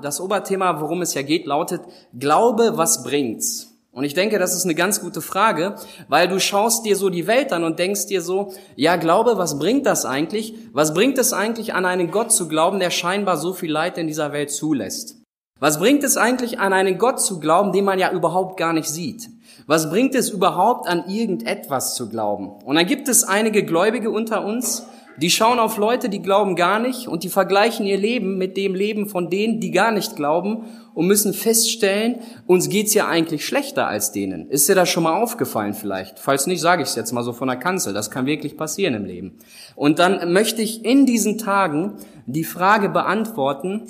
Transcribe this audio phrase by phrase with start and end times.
[0.00, 1.80] Das Oberthema, worum es ja geht, lautet
[2.16, 3.74] Glaube, was bringt's?
[3.90, 5.74] Und ich denke, das ist eine ganz gute Frage,
[6.06, 9.58] weil du schaust dir so die Welt an und denkst dir so, ja, Glaube, was
[9.58, 10.54] bringt das eigentlich?
[10.72, 14.06] Was bringt es eigentlich an einen Gott zu glauben, der scheinbar so viel Leid in
[14.06, 15.16] dieser Welt zulässt?
[15.58, 18.88] Was bringt es eigentlich an einen Gott zu glauben, den man ja überhaupt gar nicht
[18.88, 19.28] sieht?
[19.66, 22.50] Was bringt es überhaupt an irgendetwas zu glauben?
[22.64, 24.86] Und dann gibt es einige Gläubige unter uns,
[25.20, 28.74] die schauen auf Leute, die glauben gar nicht und die vergleichen ihr Leben mit dem
[28.74, 30.64] Leben von denen, die gar nicht glauben
[30.94, 34.48] und müssen feststellen, uns geht's ja eigentlich schlechter als denen.
[34.48, 36.18] Ist dir das schon mal aufgefallen vielleicht?
[36.18, 37.94] Falls nicht, sage ich es jetzt mal so von der Kanzel.
[37.94, 39.38] Das kann wirklich passieren im Leben.
[39.74, 41.94] Und dann möchte ich in diesen Tagen
[42.26, 43.82] die Frage beantworten,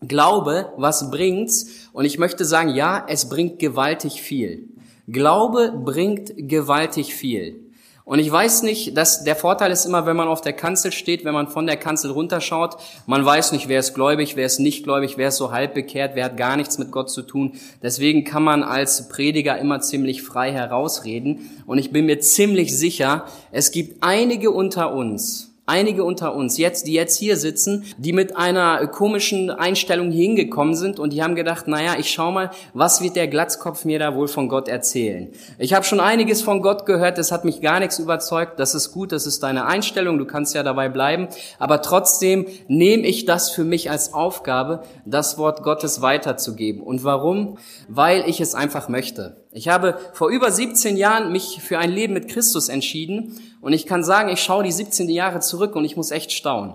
[0.00, 1.88] Glaube, was bringt's?
[1.92, 4.68] Und ich möchte sagen, ja, es bringt gewaltig viel.
[5.08, 7.65] Glaube bringt gewaltig viel.
[8.06, 11.24] Und ich weiß nicht, dass der Vorteil ist immer, wenn man auf der Kanzel steht,
[11.24, 14.84] wenn man von der Kanzel runterschaut, man weiß nicht, wer ist gläubig, wer ist nicht
[14.84, 17.54] gläubig, wer ist so halb bekehrt, wer hat gar nichts mit Gott zu tun.
[17.82, 21.50] Deswegen kann man als Prediger immer ziemlich frei herausreden.
[21.66, 26.86] Und ich bin mir ziemlich sicher, es gibt einige unter uns, einige unter uns jetzt,
[26.86, 31.66] die jetzt hier sitzen, die mit einer komischen Einstellung hingekommen sind und die haben gedacht,
[31.66, 35.28] naja, ich schau mal, was wird der Glatzkopf mir da wohl von Gott erzählen?
[35.58, 38.92] Ich habe schon einiges von Gott gehört, das hat mich gar nichts überzeugt, das ist
[38.92, 43.50] gut, das ist deine Einstellung, du kannst ja dabei bleiben, aber trotzdem nehme ich das
[43.50, 46.82] für mich als Aufgabe, das Wort Gottes weiterzugeben.
[46.82, 47.58] Und warum?
[47.88, 49.44] Weil ich es einfach möchte.
[49.52, 53.86] Ich habe vor über 17 Jahren mich für ein Leben mit Christus entschieden und ich
[53.86, 56.74] kann sagen, ich schaue die 17 Jahre zurück und ich muss echt staunen.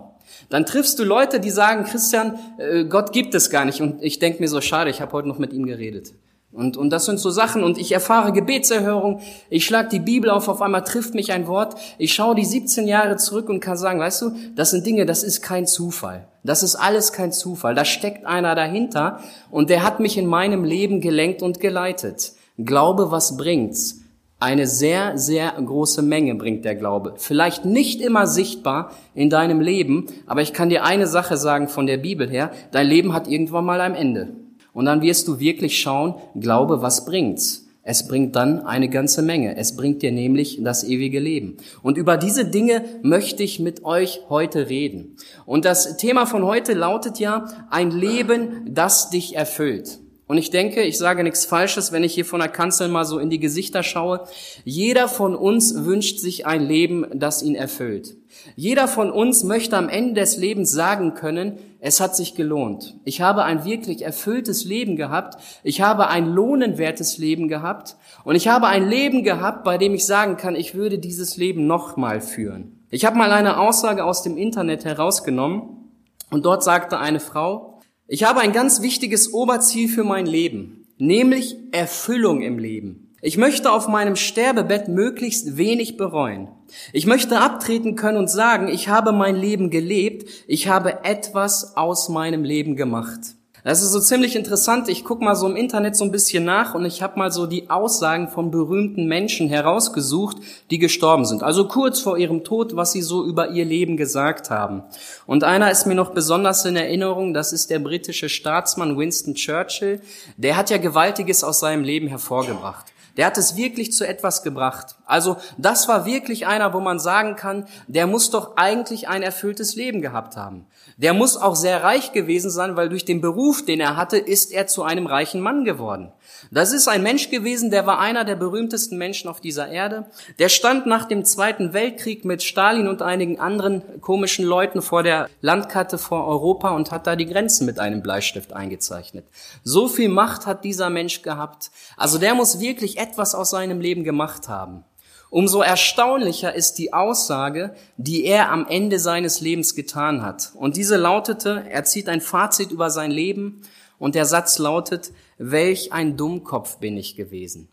[0.49, 3.81] Dann triffst du Leute, die sagen, Christian, äh, Gott gibt es gar nicht.
[3.81, 6.13] Und ich denke mir so, schade, ich habe heute noch mit ihm geredet.
[6.51, 7.63] Und, und das sind so Sachen.
[7.63, 9.21] Und ich erfahre Gebetserhörung.
[9.49, 11.75] Ich schlag die Bibel auf, auf einmal trifft mich ein Wort.
[11.97, 15.23] Ich schaue die 17 Jahre zurück und kann sagen, weißt du, das sind Dinge, das
[15.23, 16.27] ist kein Zufall.
[16.43, 17.75] Das ist alles kein Zufall.
[17.75, 22.33] Da steckt einer dahinter und der hat mich in meinem Leben gelenkt und geleitet.
[22.65, 24.01] Glaube, was bringt's?
[24.39, 27.13] Eine sehr, sehr große Menge bringt der Glaube.
[27.17, 31.85] Vielleicht nicht immer sichtbar in deinem Leben, aber ich kann dir eine Sache sagen von
[31.85, 32.51] der Bibel her.
[32.71, 34.29] Dein Leben hat irgendwann mal ein Ende.
[34.73, 37.67] Und dann wirst du wirklich schauen, Glaube, was bringt's?
[37.83, 39.57] Es bringt dann eine ganze Menge.
[39.57, 41.57] Es bringt dir nämlich das ewige Leben.
[41.81, 45.17] Und über diese Dinge möchte ich mit euch heute reden.
[45.45, 49.99] Und das Thema von heute lautet ja, ein Leben, das dich erfüllt.
[50.31, 53.19] Und ich denke, ich sage nichts Falsches, wenn ich hier von der Kanzel mal so
[53.19, 54.21] in die Gesichter schaue.
[54.63, 58.15] Jeder von uns wünscht sich ein Leben, das ihn erfüllt.
[58.55, 62.95] Jeder von uns möchte am Ende des Lebens sagen können, es hat sich gelohnt.
[63.03, 65.37] Ich habe ein wirklich erfülltes Leben gehabt.
[65.65, 67.97] Ich habe ein lohnenwertes Leben gehabt.
[68.23, 71.67] Und ich habe ein Leben gehabt, bei dem ich sagen kann, ich würde dieses Leben
[71.67, 72.79] nochmal führen.
[72.89, 75.91] Ich habe mal eine Aussage aus dem Internet herausgenommen.
[76.29, 77.70] Und dort sagte eine Frau,
[78.13, 83.15] ich habe ein ganz wichtiges Oberziel für mein Leben, nämlich Erfüllung im Leben.
[83.21, 86.49] Ich möchte auf meinem Sterbebett möglichst wenig bereuen.
[86.91, 92.09] Ich möchte abtreten können und sagen, ich habe mein Leben gelebt, ich habe etwas aus
[92.09, 93.37] meinem Leben gemacht.
[93.63, 94.89] Das ist so ziemlich interessant.
[94.89, 97.45] Ich guck mal so im Internet so ein bisschen nach und ich habe mal so
[97.45, 100.37] die Aussagen von berühmten Menschen herausgesucht,
[100.71, 101.43] die gestorben sind.
[101.43, 104.83] Also kurz vor ihrem Tod, was sie so über ihr Leben gesagt haben.
[105.27, 110.01] Und einer ist mir noch besonders in Erinnerung, das ist der britische Staatsmann Winston Churchill.
[110.37, 112.90] Der hat ja Gewaltiges aus seinem Leben hervorgebracht.
[113.17, 114.95] Der hat es wirklich zu etwas gebracht.
[115.05, 119.75] Also das war wirklich einer, wo man sagen kann, der muss doch eigentlich ein erfülltes
[119.75, 120.65] Leben gehabt haben.
[120.97, 124.51] Der muss auch sehr reich gewesen sein, weil durch den Beruf, den er hatte, ist
[124.51, 126.11] er zu einem reichen Mann geworden.
[126.49, 130.05] Das ist ein Mensch gewesen, der war einer der berühmtesten Menschen auf dieser Erde.
[130.39, 135.29] Der stand nach dem Zweiten Weltkrieg mit Stalin und einigen anderen komischen Leuten vor der
[135.41, 139.25] Landkarte vor Europa und hat da die Grenzen mit einem Bleistift eingezeichnet.
[139.63, 141.71] So viel Macht hat dieser Mensch gehabt.
[141.97, 144.83] Also der muss wirklich etwas aus seinem Leben gemacht haben.
[145.31, 150.51] Umso erstaunlicher ist die Aussage, die er am Ende seines Lebens getan hat.
[150.55, 153.61] Und diese lautete, er zieht ein Fazit über sein Leben
[153.97, 157.69] und der Satz lautet, welch ein Dummkopf bin ich gewesen.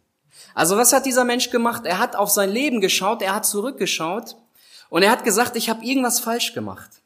[0.55, 1.85] Also was hat dieser Mensch gemacht?
[1.85, 4.37] Er hat auf sein Leben geschaut, er hat zurückgeschaut
[4.89, 7.03] und er hat gesagt, ich habe irgendwas falsch gemacht.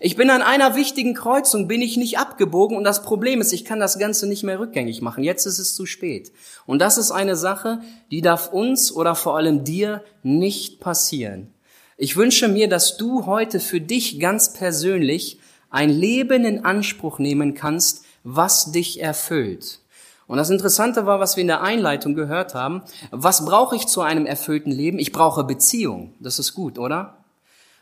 [0.00, 3.64] Ich bin an einer wichtigen Kreuzung, bin ich nicht abgebogen und das Problem ist, ich
[3.64, 5.22] kann das Ganze nicht mehr rückgängig machen.
[5.22, 6.32] Jetzt ist es zu spät.
[6.64, 7.80] Und das ist eine Sache,
[8.10, 11.52] die darf uns oder vor allem dir nicht passieren.
[11.98, 15.40] Ich wünsche mir, dass du heute für dich ganz persönlich
[15.70, 19.80] ein Leben in Anspruch nehmen kannst, was dich erfüllt.
[20.26, 22.82] Und das Interessante war, was wir in der Einleitung gehört haben.
[23.10, 24.98] Was brauche ich zu einem erfüllten Leben?
[24.98, 26.14] Ich brauche Beziehung.
[26.18, 27.18] Das ist gut, oder?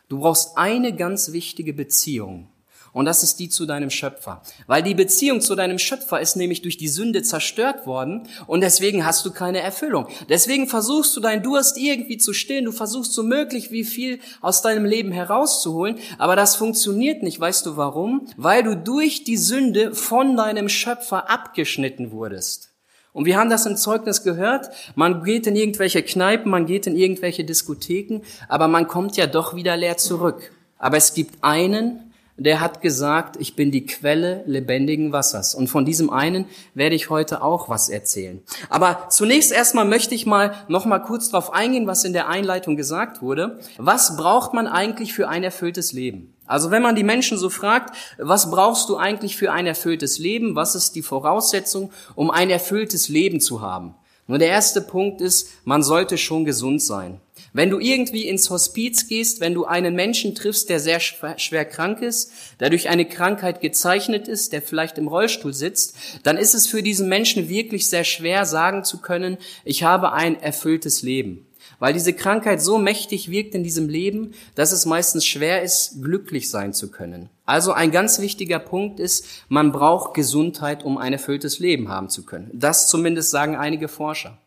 [0.07, 2.49] Du brauchst eine ganz wichtige Beziehung.
[2.93, 4.41] und das ist die zu deinem Schöpfer.
[4.67, 9.05] Weil die Beziehung zu deinem Schöpfer ist nämlich durch die Sünde zerstört worden und deswegen
[9.05, 10.07] hast du keine Erfüllung.
[10.29, 14.61] Deswegen versuchst du deinen Durst irgendwie zu stillen, du versuchst so möglich wie viel aus
[14.61, 17.37] deinem Leben herauszuholen, aber das funktioniert nicht.
[17.37, 18.27] Weißt du warum?
[18.37, 22.74] Weil du durch die Sünde von deinem Schöpfer abgeschnitten wurdest.
[23.15, 24.69] Und wir haben das im Zeugnis gehört.
[24.95, 28.19] Man geht in irgendwelche Kneipen, man geht in irgendwelche Diskotheken,
[28.49, 30.51] aber man kommt ja doch wieder leer zurück.
[30.77, 35.55] Aber es gibt einen, der hat gesagt, ich bin die Quelle lebendigen Wassers.
[35.55, 38.41] Und von diesem einen werde ich heute auch was erzählen.
[38.69, 42.75] Aber zunächst erstmal möchte ich mal noch mal kurz darauf eingehen, was in der Einleitung
[42.75, 43.61] gesagt wurde.
[43.77, 46.34] Was braucht man eigentlich für ein erfülltes Leben?
[46.47, 50.55] Also wenn man die Menschen so fragt, was brauchst du eigentlich für ein erfülltes Leben?
[50.55, 53.95] Was ist die Voraussetzung, um ein erfülltes Leben zu haben?
[54.27, 57.21] Nur der erste Punkt ist, man sollte schon gesund sein.
[57.53, 62.01] Wenn du irgendwie ins Hospiz gehst, wenn du einen Menschen triffst, der sehr schwer krank
[62.01, 66.67] ist, der durch eine Krankheit gezeichnet ist, der vielleicht im Rollstuhl sitzt, dann ist es
[66.67, 71.44] für diesen Menschen wirklich sehr schwer sagen zu können, ich habe ein erfülltes Leben
[71.79, 76.49] weil diese Krankheit so mächtig wirkt in diesem Leben, dass es meistens schwer ist, glücklich
[76.49, 77.29] sein zu können.
[77.45, 82.25] Also ein ganz wichtiger Punkt ist, man braucht Gesundheit, um ein erfülltes Leben haben zu
[82.25, 82.49] können.
[82.53, 84.37] Das zumindest sagen einige Forscher.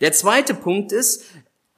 [0.00, 1.24] Der zweite Punkt ist,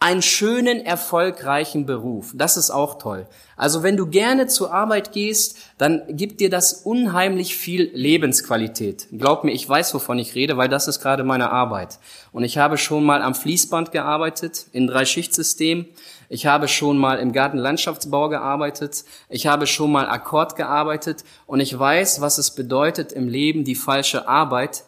[0.01, 2.31] einen schönen, erfolgreichen Beruf.
[2.33, 3.27] Das ist auch toll.
[3.57, 9.09] Also wenn du gerne zur Arbeit gehst, dann gibt dir das unheimlich viel Lebensqualität.
[9.11, 11.99] Glaub mir, ich weiß, wovon ich rede, weil das ist gerade meine Arbeit.
[12.31, 15.87] Und ich habe schon mal am Fließband gearbeitet, in drei Schichtsystem.
[16.29, 19.05] Ich habe schon mal im Gartenlandschaftsbau gearbeitet.
[19.29, 21.25] Ich habe schon mal Akkord gearbeitet.
[21.47, 24.85] Und ich weiß, was es bedeutet, im Leben die falsche Arbeit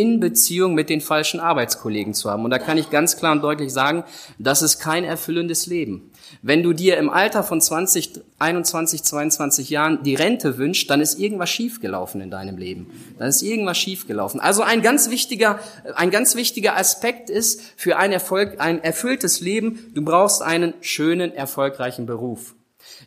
[0.00, 2.44] in Beziehung mit den falschen Arbeitskollegen zu haben.
[2.44, 4.04] Und da kann ich ganz klar und deutlich sagen,
[4.38, 6.10] das ist kein erfüllendes Leben.
[6.42, 11.20] Wenn du dir im Alter von 20, 21, 22 Jahren die Rente wünschst, dann ist
[11.20, 12.90] irgendwas schiefgelaufen in deinem Leben.
[13.18, 14.40] Dann ist irgendwas schiefgelaufen.
[14.40, 15.60] Also ein ganz wichtiger,
[15.94, 21.32] ein ganz wichtiger Aspekt ist für ein Erfolg, ein erfülltes Leben, du brauchst einen schönen,
[21.32, 22.54] erfolgreichen Beruf.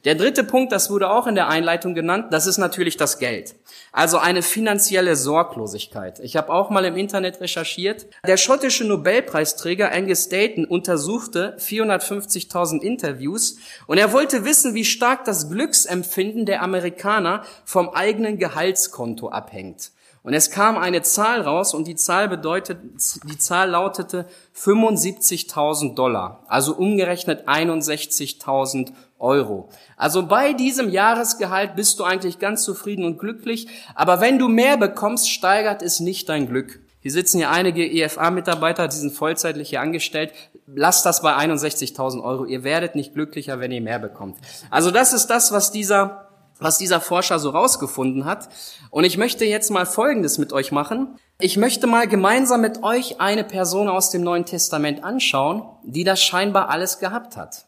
[0.08, 3.56] Der dritte Punkt, das wurde auch in der Einleitung genannt, das ist natürlich das Geld.
[3.92, 6.22] Also eine finanzielle Sorglosigkeit.
[6.22, 8.06] Ich habe auch mal im Internet recherchiert.
[8.26, 15.50] Der schottische Nobelpreisträger Angus Dayton untersuchte 450.000 Interviews und er wollte wissen, wie stark das
[15.50, 19.92] Glücksempfinden der Amerikaner vom eigenen Gehaltskonto abhängt.
[20.24, 22.80] Und es kam eine Zahl raus und die Zahl bedeutet,
[23.24, 24.26] die Zahl lautete
[24.56, 29.70] 75.000 Dollar, also umgerechnet 61.000 Euro.
[29.96, 34.78] Also bei diesem Jahresgehalt bist du eigentlich ganz zufrieden und glücklich, aber wenn du mehr
[34.78, 36.82] bekommst, steigert es nicht dein Glück.
[37.00, 40.34] Hier sitzen ja einige EFA-Mitarbeiter, die sind vollzeitlich hier angestellt.
[40.66, 42.44] Lasst das bei 61.000 Euro.
[42.44, 44.38] Ihr werdet nicht glücklicher, wenn ihr mehr bekommt.
[44.70, 46.27] Also das ist das, was dieser
[46.60, 48.50] was dieser Forscher so rausgefunden hat.
[48.90, 51.20] Und ich möchte jetzt mal Folgendes mit euch machen.
[51.40, 56.22] Ich möchte mal gemeinsam mit euch eine Person aus dem Neuen Testament anschauen, die das
[56.22, 57.66] scheinbar alles gehabt hat.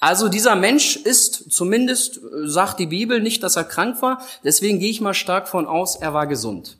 [0.00, 4.22] Also dieser Mensch ist zumindest, sagt die Bibel, nicht, dass er krank war.
[4.42, 6.78] Deswegen gehe ich mal stark von aus, er war gesund.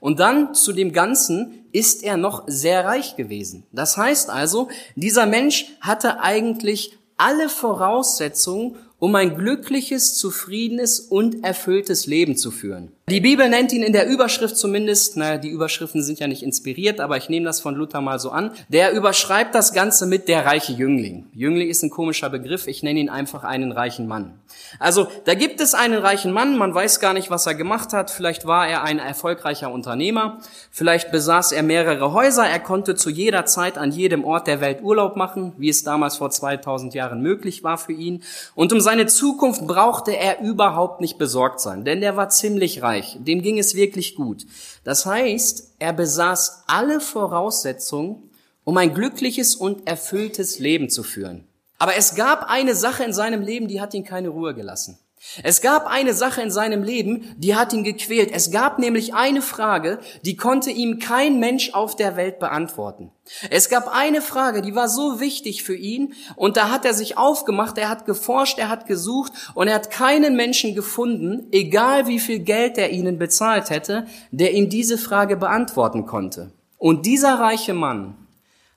[0.00, 3.64] Und dann zu dem Ganzen ist er noch sehr reich gewesen.
[3.72, 12.06] Das heißt also, dieser Mensch hatte eigentlich alle Voraussetzungen, um ein glückliches, zufriedenes und erfülltes
[12.06, 12.92] Leben zu führen.
[13.08, 17.00] Die Bibel nennt ihn in der Überschrift zumindest, naja, die Überschriften sind ja nicht inspiriert,
[17.00, 20.46] aber ich nehme das von Luther mal so an, der überschreibt das Ganze mit der
[20.46, 21.26] reiche Jüngling.
[21.34, 24.34] Jüngling ist ein komischer Begriff, ich nenne ihn einfach einen reichen Mann.
[24.78, 28.12] Also, da gibt es einen reichen Mann, man weiß gar nicht, was er gemacht hat,
[28.12, 30.38] vielleicht war er ein erfolgreicher Unternehmer,
[30.70, 34.80] vielleicht besaß er mehrere Häuser, er konnte zu jeder Zeit an jedem Ort der Welt
[34.80, 38.22] Urlaub machen, wie es damals vor 2000 Jahren möglich war für ihn,
[38.54, 43.01] und um seine Zukunft brauchte er überhaupt nicht besorgt sein, denn der war ziemlich reich
[43.02, 44.46] reich, dem ging es wirklich gut.
[44.84, 48.30] Das heißt, er besaß alle Voraussetzungen,
[48.64, 51.44] um ein glückliches und erfülltes Leben zu führen.
[51.78, 54.98] Aber es gab eine Sache in seinem Leben, die hat ihn keine Ruhe gelassen.
[55.42, 58.30] Es gab eine Sache in seinem Leben, die hat ihn gequält.
[58.32, 63.10] Es gab nämlich eine Frage, die konnte ihm kein Mensch auf der Welt beantworten.
[63.50, 67.16] Es gab eine Frage, die war so wichtig für ihn und da hat er sich
[67.16, 72.18] aufgemacht, er hat geforscht, er hat gesucht und er hat keinen Menschen gefunden, egal wie
[72.18, 76.52] viel Geld er ihnen bezahlt hätte, der ihm diese Frage beantworten konnte.
[76.78, 78.16] Und dieser reiche Mann,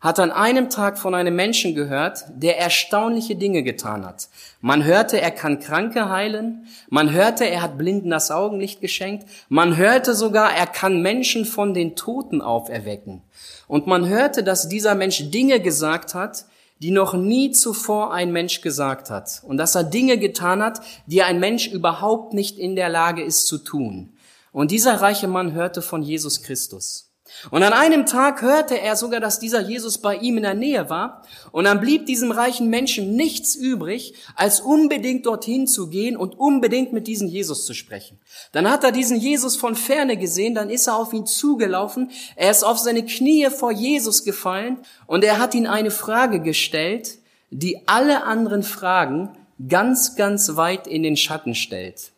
[0.06, 4.30] hat an einem Tag von einem Menschen gehört, der erstaunliche Dinge getan hat.
[4.62, 6.68] Man hörte, er kann Kranke heilen.
[6.90, 9.28] Man hörte, er hat Blinden das Augenlicht geschenkt.
[9.50, 13.24] Man hörte sogar, er kann Menschen von den Toten auferwecken.
[13.68, 16.46] Und man hörte, dass dieser Mensch Dinge gesagt hat,
[16.78, 21.24] die noch nie zuvor ein Mensch gesagt hat und dass er Dinge getan hat, die
[21.24, 24.14] ein Mensch überhaupt nicht in der Lage ist zu tun.
[24.52, 27.05] Und dieser reiche Mann hörte von Jesus Christus.
[27.51, 30.89] Und an einem Tag hörte er sogar, dass dieser Jesus bei ihm in der Nähe
[30.89, 31.24] war.
[31.51, 36.94] Und dann blieb diesem reichen Menschen nichts übrig, als unbedingt dorthin zu gehen und unbedingt
[36.94, 38.20] mit diesem Jesus zu sprechen.
[38.51, 42.51] Dann hat er diesen Jesus von ferne gesehen, dann ist er auf ihn zugelaufen, er
[42.51, 47.18] ist auf seine Knie vor Jesus gefallen und er hat ihn eine Frage gestellt,
[47.51, 49.30] die alle anderen Fragen
[49.70, 52.12] ganz, ganz weit in den Schatten stellt.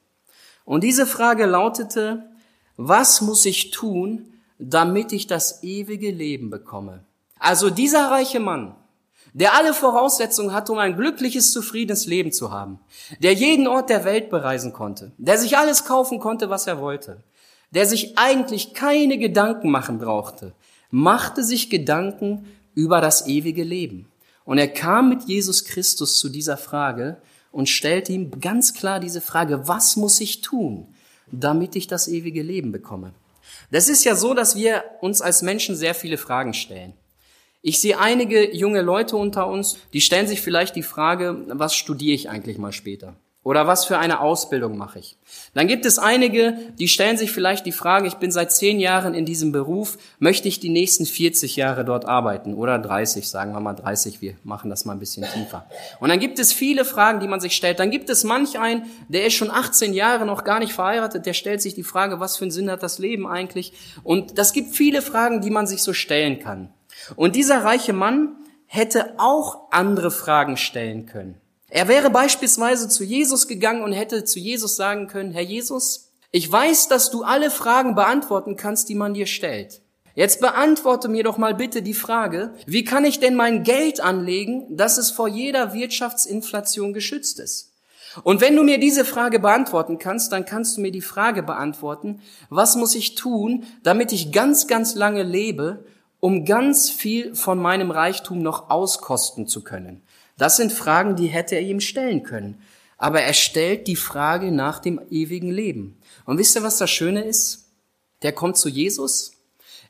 [0.65, 2.25] Und diese Frage lautete,
[2.75, 7.03] was muss ich tun, damit ich das ewige Leben bekomme.
[7.39, 8.75] Also dieser reiche Mann,
[9.33, 12.79] der alle Voraussetzungen hatte, um ein glückliches, zufriedenes Leben zu haben,
[13.19, 17.23] der jeden Ort der Welt bereisen konnte, der sich alles kaufen konnte, was er wollte,
[17.71, 20.53] der sich eigentlich keine Gedanken machen brauchte,
[20.89, 24.07] machte sich Gedanken über das ewige Leben.
[24.45, 27.17] Und er kam mit Jesus Christus zu dieser Frage
[27.51, 30.87] und stellte ihm ganz klar diese Frage, was muss ich tun,
[31.31, 33.13] damit ich das ewige Leben bekomme?
[33.71, 36.93] Das ist ja so, dass wir uns als Menschen sehr viele Fragen stellen.
[37.61, 42.15] Ich sehe einige junge Leute unter uns, die stellen sich vielleicht die Frage, was studiere
[42.15, 43.15] ich eigentlich mal später?
[43.47, 45.15] Oder was für eine Ausbildung mache ich?
[45.53, 49.13] Dann gibt es einige, die stellen sich vielleicht die Frage, ich bin seit zehn Jahren
[49.13, 52.55] in diesem Beruf, möchte ich die nächsten 40 Jahre dort arbeiten?
[52.55, 55.65] Oder 30, sagen wir mal 30, wir machen das mal ein bisschen tiefer.
[56.01, 57.79] Und dann gibt es viele Fragen, die man sich stellt.
[57.79, 61.31] Dann gibt es manch einen, der ist schon 18 Jahre noch gar nicht verheiratet, der
[61.31, 63.71] stellt sich die Frage, was für einen Sinn hat das Leben eigentlich?
[64.03, 66.73] Und das gibt viele Fragen, die man sich so stellen kann.
[67.15, 68.35] Und dieser reiche Mann
[68.65, 71.39] hätte auch andere Fragen stellen können.
[71.69, 76.49] Er wäre beispielsweise zu Jesus gegangen und hätte zu Jesus sagen können, Herr Jesus, ich
[76.51, 79.81] weiß, dass du alle Fragen beantworten kannst, die man dir stellt.
[80.15, 84.65] Jetzt beantworte mir doch mal bitte die Frage, wie kann ich denn mein Geld anlegen,
[84.75, 87.73] dass es vor jeder Wirtschaftsinflation geschützt ist?
[88.23, 92.21] Und wenn du mir diese Frage beantworten kannst, dann kannst du mir die Frage beantworten,
[92.49, 95.85] was muss ich tun, damit ich ganz, ganz lange lebe,
[96.19, 100.01] um ganz viel von meinem Reichtum noch auskosten zu können.
[100.37, 102.61] Das sind Fragen, die hätte er ihm stellen können.
[102.97, 105.99] Aber er stellt die Frage nach dem ewigen Leben.
[106.25, 107.65] Und wisst ihr, was das Schöne ist?
[108.23, 109.31] Der kommt zu Jesus,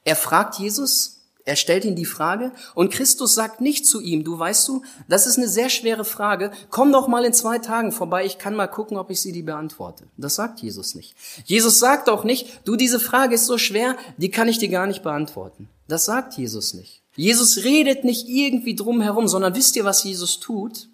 [0.03, 4.37] er fragt Jesus, er stellt ihm die Frage und Christus sagt nicht zu ihm, du
[4.37, 8.25] weißt du, das ist eine sehr schwere Frage, komm doch mal in zwei Tagen vorbei,
[8.25, 10.05] ich kann mal gucken, ob ich sie dir beantworte.
[10.17, 11.15] Das sagt Jesus nicht.
[11.45, 14.87] Jesus sagt auch nicht, du, diese Frage ist so schwer, die kann ich dir gar
[14.87, 15.69] nicht beantworten.
[15.87, 17.01] Das sagt Jesus nicht.
[17.17, 20.87] Jesus redet nicht irgendwie drum herum, sondern wisst ihr, was Jesus tut?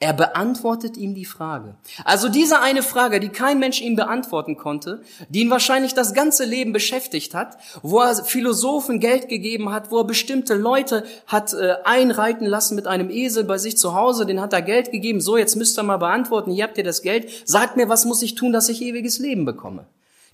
[0.00, 1.76] Er beantwortet ihm die Frage.
[2.04, 6.44] Also diese eine Frage, die kein Mensch ihm beantworten konnte, die ihn wahrscheinlich das ganze
[6.44, 11.76] Leben beschäftigt hat, wo er Philosophen Geld gegeben hat, wo er bestimmte Leute hat äh,
[11.84, 15.36] einreiten lassen mit einem Esel bei sich zu Hause, den hat er Geld gegeben, so
[15.36, 18.34] jetzt müsst ihr mal beantworten, hier habt ihr das Geld, sagt mir, was muss ich
[18.34, 19.86] tun, dass ich ewiges Leben bekomme.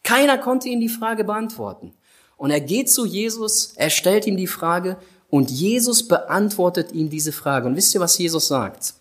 [0.03, 1.93] Keiner konnte ihm die Frage beantworten.
[2.37, 4.97] Und er geht zu Jesus, er stellt ihm die Frage
[5.31, 7.69] und Jesus beantwortet ihm diese Frage.
[7.69, 8.95] Und wisst ihr, was Jesus sagt?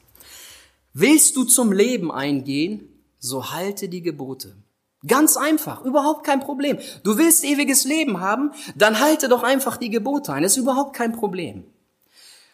[0.93, 2.87] Willst du zum Leben eingehen,
[3.19, 4.55] so halte die Gebote.
[5.07, 6.77] Ganz einfach, überhaupt kein Problem.
[7.03, 10.43] Du willst ewiges Leben haben, dann halte doch einfach die Gebote ein.
[10.43, 11.63] Das ist überhaupt kein Problem.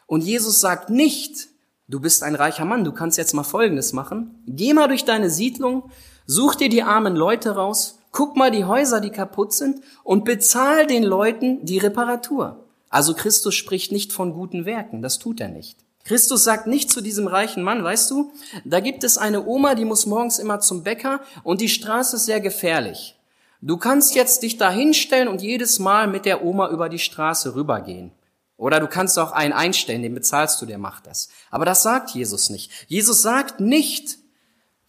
[0.05, 1.47] Und Jesus sagt nicht,
[1.87, 4.43] du bist ein reicher Mann, du kannst jetzt mal Folgendes machen.
[4.45, 5.89] Geh mal durch deine Siedlung,
[6.27, 10.85] such dir die armen Leute raus, guck mal die Häuser, die kaputt sind und bezahl
[10.85, 12.64] den Leuten die Reparatur.
[12.95, 15.77] Also Christus spricht nicht von guten Werken, das tut er nicht.
[16.05, 18.31] Christus sagt nicht zu diesem reichen Mann, weißt du,
[18.63, 22.25] da gibt es eine Oma, die muss morgens immer zum Bäcker und die Straße ist
[22.25, 23.17] sehr gefährlich.
[23.59, 27.53] Du kannst jetzt dich da hinstellen und jedes Mal mit der Oma über die Straße
[27.53, 28.11] rübergehen.
[28.55, 31.27] Oder du kannst auch einen einstellen, den bezahlst du, der macht das.
[31.51, 32.71] Aber das sagt Jesus nicht.
[32.87, 34.19] Jesus sagt nicht,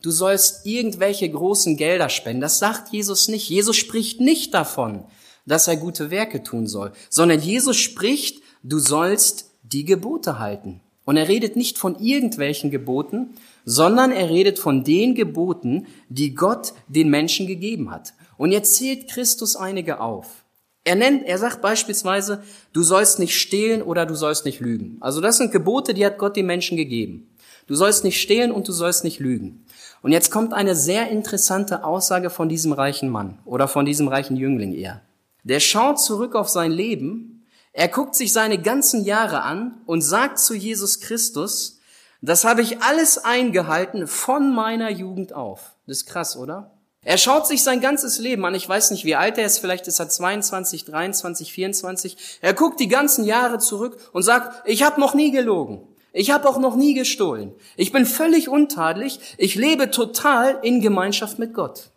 [0.03, 2.41] du sollst irgendwelche großen Gelder spenden.
[2.41, 3.49] Das sagt Jesus nicht.
[3.49, 5.07] Jesus spricht nicht davon,
[5.47, 10.81] dass er gute Werke tun soll, sondern Jesus spricht, du sollst die Gebote halten.
[11.05, 13.35] Und er redet nicht von irgendwelchen Geboten,
[13.65, 18.13] sondern er redet von den Geboten, die Gott den Menschen gegeben hat.
[18.37, 20.45] Und jetzt zählt Christus einige auf.
[20.85, 24.99] Er nennt, er sagt beispielsweise, du sollst nicht stehlen oder du sollst nicht lügen.
[25.01, 27.29] Also das sind Gebote, die hat Gott den Menschen gegeben.
[27.67, 29.65] Du sollst nicht stehlen und du sollst nicht lügen.
[30.03, 34.37] Und jetzt kommt eine sehr interessante Aussage von diesem reichen Mann oder von diesem reichen
[34.37, 35.03] Jüngling eher.
[35.47, 40.41] Der schaut zurück auf sein Leben, er guckt sich seine ganzen Jahre an und sagt
[40.41, 41.79] zu Jesus Christus,
[42.21, 45.77] das habe ich alles eingehalten von meiner Jugend auf.
[45.87, 46.73] Das ist krass, oder?
[47.03, 48.57] Er schaut sich sein ganzes Leben an.
[48.57, 49.59] Ich weiß nicht, wie alt er ist.
[49.59, 52.17] Vielleicht ist er 22, 23, 24.
[52.41, 55.87] Er guckt die ganzen Jahre zurück und sagt, ich habe noch nie gelogen.
[56.13, 57.53] Ich habe auch noch nie gestohlen.
[57.77, 59.21] Ich bin völlig untadelig.
[59.39, 61.91] Ich lebe total in Gemeinschaft mit Gott.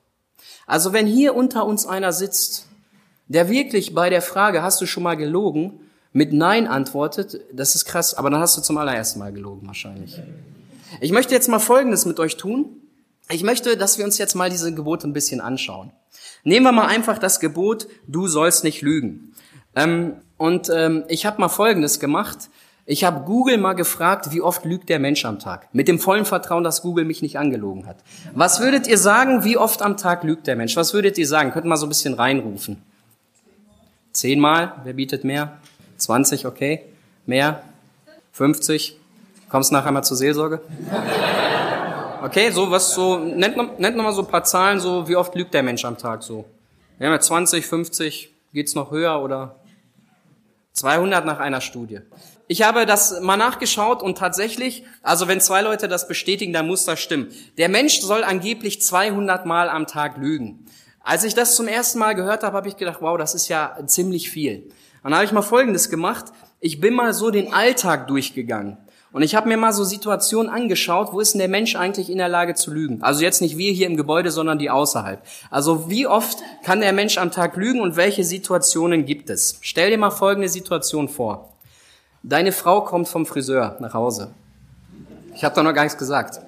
[0.68, 2.69] Also wenn hier unter uns einer sitzt,
[3.30, 5.80] der wirklich bei der Frage, hast du schon mal gelogen,
[6.12, 10.20] mit Nein antwortet, das ist krass, aber dann hast du zum allerersten Mal gelogen wahrscheinlich.
[11.00, 12.82] Ich möchte jetzt mal Folgendes mit euch tun.
[13.30, 15.92] Ich möchte, dass wir uns jetzt mal diese Gebote ein bisschen anschauen.
[16.44, 19.34] Nehmen wir mal einfach das Gebot, du sollst nicht lügen.
[19.76, 22.50] Ähm, und ähm, ich habe mal Folgendes gemacht.
[22.88, 25.68] Ich habe Google mal gefragt, wie oft lügt der Mensch am Tag?
[25.74, 27.98] Mit dem vollen Vertrauen, dass Google mich nicht angelogen hat.
[28.34, 30.76] Was würdet ihr sagen, wie oft am Tag lügt der Mensch?
[30.76, 31.52] Was würdet ihr sagen?
[31.52, 32.82] Könnt mal so ein bisschen reinrufen.
[34.12, 34.74] Zehnmal?
[34.84, 35.60] Wer bietet mehr?
[35.98, 36.84] 20, okay.
[37.26, 37.64] Mehr?
[38.34, 38.98] 50?
[39.50, 40.62] Kommst nachher mal zur Seelsorge?
[42.22, 45.36] Okay, so was so, nennt, nennt noch mal so ein paar Zahlen, so wie oft
[45.36, 46.46] lügt der Mensch am Tag so.
[46.98, 49.56] Wir haben ja 20, 50, geht's noch höher oder
[50.74, 52.00] 200 nach einer Studie.
[52.48, 56.84] Ich habe das mal nachgeschaut und tatsächlich, also wenn zwei Leute das bestätigen, dann muss
[56.84, 57.32] das stimmen.
[57.58, 60.66] Der Mensch soll angeblich 200 Mal am Tag lügen.
[61.02, 63.78] Als ich das zum ersten Mal gehört habe, habe ich gedacht, wow, das ist ja
[63.86, 64.70] ziemlich viel.
[65.04, 66.26] Dann habe ich mal Folgendes gemacht.
[66.60, 68.78] Ich bin mal so den Alltag durchgegangen.
[69.12, 72.20] Und ich habe mir mal so Situationen angeschaut, wo ist denn der Mensch eigentlich in
[72.20, 73.02] der Lage zu lügen?
[73.02, 75.26] Also jetzt nicht wir hier im Gebäude, sondern die außerhalb.
[75.50, 79.58] Also wie oft kann der Mensch am Tag lügen und welche Situationen gibt es?
[79.62, 81.54] Stell dir mal folgende Situation vor.
[82.22, 84.30] Deine Frau kommt vom Friseur nach Hause.
[85.34, 86.40] Ich habe doch noch gar nichts gesagt.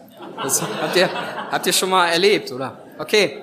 [0.44, 1.10] Das habt ihr,
[1.50, 2.78] habt ihr schon mal erlebt, oder?
[3.00, 3.40] Okay.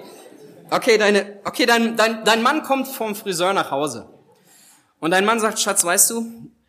[0.70, 4.08] Okay, deine, okay, dein, dein, dein Mann kommt vom Friseur nach Hause.
[5.00, 6.26] Und dein Mann sagt, Schatz, weißt du,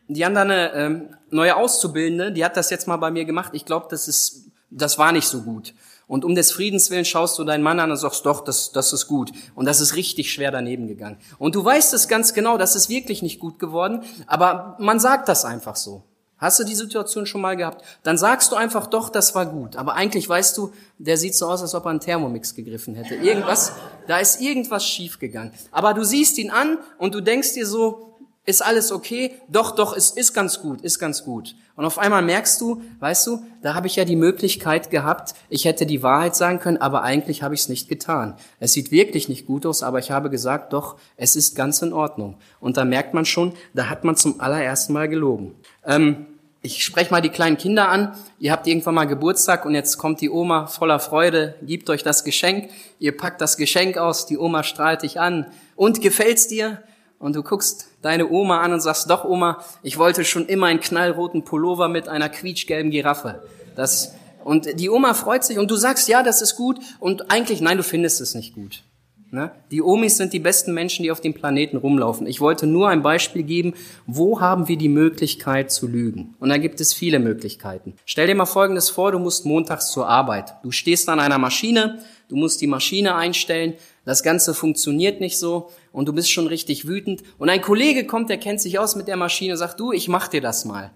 [0.07, 3.51] die haben da eine ähm, neue Auszubildende, die hat das jetzt mal bei mir gemacht.
[3.53, 5.73] Ich glaube, das ist, das war nicht so gut.
[6.07, 8.93] Und um des Friedens willen schaust du deinen Mann an und sagst, doch, das, das
[8.93, 9.31] ist gut.
[9.53, 11.17] Und das ist richtig schwer daneben gegangen.
[11.37, 15.29] Und du weißt es ganz genau, das ist wirklich nicht gut geworden, aber man sagt
[15.29, 16.03] das einfach so.
[16.39, 17.83] Hast du die Situation schon mal gehabt?
[18.03, 19.75] Dann sagst du einfach, doch, das war gut.
[19.75, 23.15] Aber eigentlich weißt du, der sieht so aus, als ob er einen Thermomix gegriffen hätte.
[23.15, 23.73] Irgendwas,
[24.07, 25.51] da ist irgendwas schiefgegangen.
[25.71, 28.09] Aber du siehst ihn an und du denkst dir so,
[28.45, 29.35] ist alles okay?
[29.47, 31.55] Doch, doch, es ist ganz gut, ist ganz gut.
[31.75, 35.65] Und auf einmal merkst du, weißt du, da habe ich ja die Möglichkeit gehabt, ich
[35.65, 38.35] hätte die Wahrheit sagen können, aber eigentlich habe ich es nicht getan.
[38.59, 41.93] Es sieht wirklich nicht gut aus, aber ich habe gesagt, doch, es ist ganz in
[41.93, 42.37] Ordnung.
[42.59, 45.55] Und da merkt man schon, da hat man zum allerersten Mal gelogen.
[45.85, 46.25] Ähm,
[46.61, 48.15] ich spreche mal die kleinen Kinder an.
[48.39, 52.23] Ihr habt irgendwann mal Geburtstag und jetzt kommt die Oma voller Freude, gibt euch das
[52.23, 52.69] Geschenk.
[52.99, 55.45] Ihr packt das Geschenk aus, die Oma strahlt dich an.
[55.75, 56.79] Und gefällt's dir?
[57.19, 60.79] und du guckst deine Oma an und sagst, doch Oma, ich wollte schon immer einen
[60.79, 63.43] knallroten Pullover mit einer quietschgelben Giraffe.
[63.75, 67.61] Das, und die Oma freut sich und du sagst, ja, das ist gut und eigentlich,
[67.61, 68.83] nein, du findest es nicht gut.
[69.31, 69.51] Ne?
[69.69, 72.25] Die Omis sind die besten Menschen, die auf dem Planeten rumlaufen.
[72.25, 73.75] Ich wollte nur ein Beispiel geben,
[74.07, 76.35] wo haben wir die Möglichkeit zu lügen?
[76.39, 77.93] Und da gibt es viele Möglichkeiten.
[78.05, 80.55] Stell dir mal Folgendes vor, du musst montags zur Arbeit.
[80.63, 85.69] Du stehst an einer Maschine, du musst die Maschine einstellen, das Ganze funktioniert nicht so
[85.91, 87.21] und du bist schon richtig wütend.
[87.37, 90.27] Und ein Kollege kommt, der kennt sich aus mit der Maschine, sagt, du, ich mach
[90.27, 90.89] dir das mal.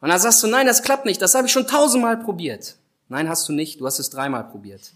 [0.00, 2.76] Und dann sagst du, nein, das klappt nicht, das habe ich schon tausendmal probiert.
[3.08, 4.92] Nein, hast du nicht, du hast es dreimal probiert.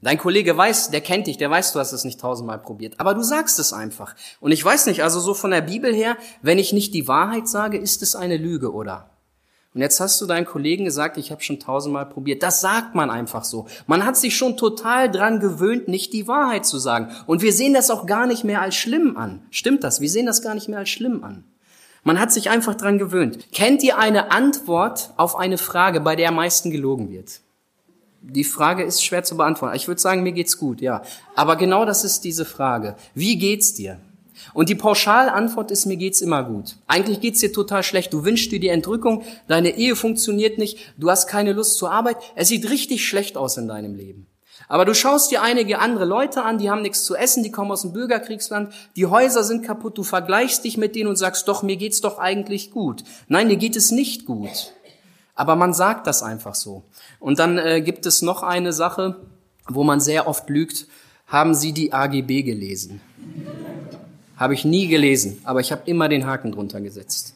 [0.00, 2.94] Dein Kollege weiß, der kennt dich, der weiß, du hast es nicht tausendmal probiert.
[2.98, 4.14] Aber du sagst es einfach.
[4.40, 7.48] Und ich weiß nicht, also so von der Bibel her, wenn ich nicht die Wahrheit
[7.48, 9.10] sage, ist es eine Lüge, oder?
[9.74, 12.42] Und jetzt hast du deinen Kollegen gesagt, ich habe schon tausendmal probiert.
[12.42, 13.66] Das sagt man einfach so.
[13.86, 17.12] Man hat sich schon total dran gewöhnt, nicht die Wahrheit zu sagen.
[17.26, 19.42] Und wir sehen das auch gar nicht mehr als schlimm an.
[19.50, 20.00] Stimmt das?
[20.00, 21.44] Wir sehen das gar nicht mehr als schlimm an.
[22.02, 23.52] Man hat sich einfach dran gewöhnt.
[23.52, 27.40] Kennt ihr eine Antwort auf eine Frage, bei der am meisten gelogen wird?
[28.20, 29.76] Die Frage ist schwer zu beantworten.
[29.76, 31.02] Ich würde sagen, mir geht's gut, ja.
[31.34, 32.96] Aber genau das ist diese Frage.
[33.14, 34.00] Wie geht's dir?
[34.54, 36.76] Und die Pauschalantwort ist, mir geht's immer gut.
[36.86, 38.12] Eigentlich geht's dir total schlecht.
[38.12, 42.16] Du wünschst dir die Entrückung, deine Ehe funktioniert nicht, du hast keine Lust zur Arbeit.
[42.34, 44.26] Es sieht richtig schlecht aus in deinem Leben.
[44.68, 47.70] Aber du schaust dir einige andere Leute an, die haben nichts zu essen, die kommen
[47.70, 51.62] aus dem Bürgerkriegsland, die Häuser sind kaputt, du vergleichst dich mit denen und sagst, doch,
[51.62, 53.04] mir geht's doch eigentlich gut.
[53.28, 54.74] Nein, dir geht es nicht gut.
[55.38, 56.82] Aber man sagt das einfach so.
[57.20, 59.14] Und dann äh, gibt es noch eine Sache,
[59.68, 60.88] wo man sehr oft lügt.
[61.28, 63.00] Haben Sie die AGB gelesen?
[64.36, 67.34] Habe ich nie gelesen, aber ich habe immer den Haken drunter gesetzt.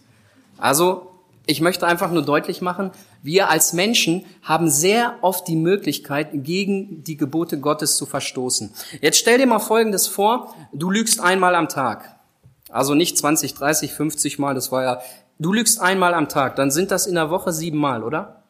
[0.59, 1.12] Also,
[1.47, 2.91] ich möchte einfach nur deutlich machen,
[3.23, 8.75] wir als Menschen haben sehr oft die Möglichkeit, gegen die Gebote Gottes zu verstoßen.
[9.01, 12.17] Jetzt stell dir mal Folgendes vor, du lügst einmal am Tag.
[12.69, 15.01] Also nicht 20, 30, 50 Mal, das war ja,
[15.43, 18.43] du lügst einmal am Tag, dann sind das in der Woche sieben Mal, oder?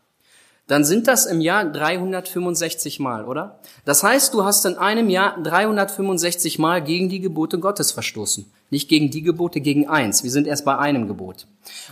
[0.69, 3.59] dann sind das im Jahr 365 Mal, oder?
[3.85, 8.51] Das heißt, du hast in einem Jahr 365 Mal gegen die Gebote Gottes verstoßen.
[8.71, 10.23] Nicht gegen die Gebote, gegen eins.
[10.23, 11.47] Wir sind erst bei einem Gebot.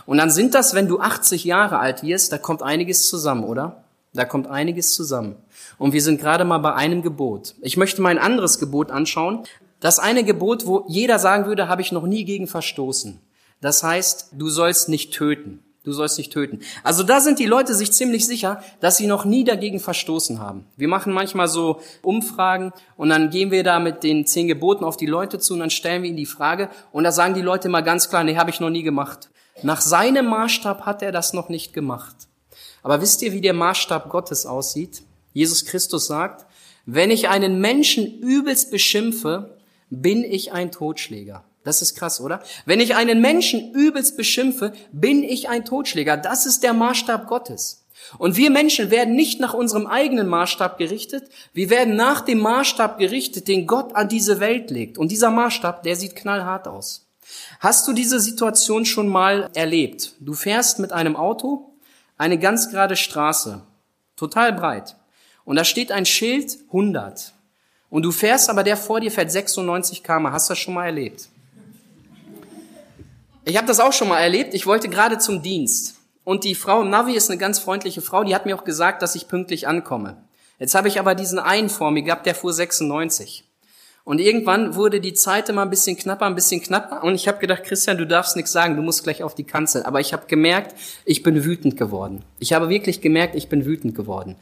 [0.05, 3.83] Und dann sind das, wenn du 80 Jahre alt wirst, da kommt einiges zusammen, oder?
[4.13, 5.35] Da kommt einiges zusammen.
[5.77, 7.55] Und wir sind gerade mal bei einem Gebot.
[7.61, 9.43] Ich möchte mal ein anderes Gebot anschauen.
[9.79, 13.19] Das eine Gebot, wo jeder sagen würde, habe ich noch nie gegen verstoßen.
[13.61, 15.63] Das heißt, du sollst nicht töten.
[15.83, 16.59] Du sollst nicht töten.
[16.83, 20.67] Also da sind die Leute sich ziemlich sicher, dass sie noch nie dagegen verstoßen haben.
[20.77, 24.95] Wir machen manchmal so Umfragen und dann gehen wir da mit den zehn Geboten auf
[24.95, 27.67] die Leute zu und dann stellen wir ihnen die Frage und da sagen die Leute
[27.67, 29.31] mal ganz klar, nee, habe ich noch nie gemacht.
[29.63, 32.15] Nach seinem Maßstab hat er das noch nicht gemacht.
[32.83, 35.01] Aber wisst ihr, wie der Maßstab Gottes aussieht?
[35.33, 36.45] Jesus Christus sagt,
[36.85, 39.57] wenn ich einen Menschen übelst beschimpfe,
[39.89, 41.43] bin ich ein Totschläger.
[41.63, 42.41] Das ist krass, oder?
[42.65, 46.17] Wenn ich einen Menschen übelst beschimpfe, bin ich ein Totschläger.
[46.17, 47.85] Das ist der Maßstab Gottes.
[48.17, 52.97] Und wir Menschen werden nicht nach unserem eigenen Maßstab gerichtet, wir werden nach dem Maßstab
[52.97, 54.97] gerichtet, den Gott an diese Welt legt.
[54.97, 57.07] Und dieser Maßstab, der sieht knallhart aus.
[57.59, 60.13] Hast du diese Situation schon mal erlebt?
[60.19, 61.73] Du fährst mit einem Auto
[62.17, 63.61] eine ganz gerade Straße,
[64.15, 64.95] total breit.
[65.45, 67.33] Und da steht ein Schild 100.
[67.89, 70.31] Und du fährst, aber der vor dir fährt 96 km.
[70.31, 71.29] Hast du das schon mal erlebt?
[73.43, 74.53] Ich habe das auch schon mal erlebt.
[74.53, 75.95] Ich wollte gerade zum Dienst.
[76.23, 79.01] Und die Frau im Navi ist eine ganz freundliche Frau, die hat mir auch gesagt,
[79.01, 80.17] dass ich pünktlich ankomme.
[80.59, 83.43] Jetzt habe ich aber diesen einen vor mir gehabt, der fuhr 96.
[84.03, 87.03] Und irgendwann wurde die Zeit immer ein bisschen knapper, ein bisschen knapper.
[87.03, 89.83] Und ich habe gedacht, Christian, du darfst nichts sagen, du musst gleich auf die Kanzel.
[89.83, 90.75] Aber ich habe gemerkt,
[91.05, 92.23] ich bin wütend geworden.
[92.37, 94.35] Ich habe wirklich gemerkt, ich bin wütend geworden.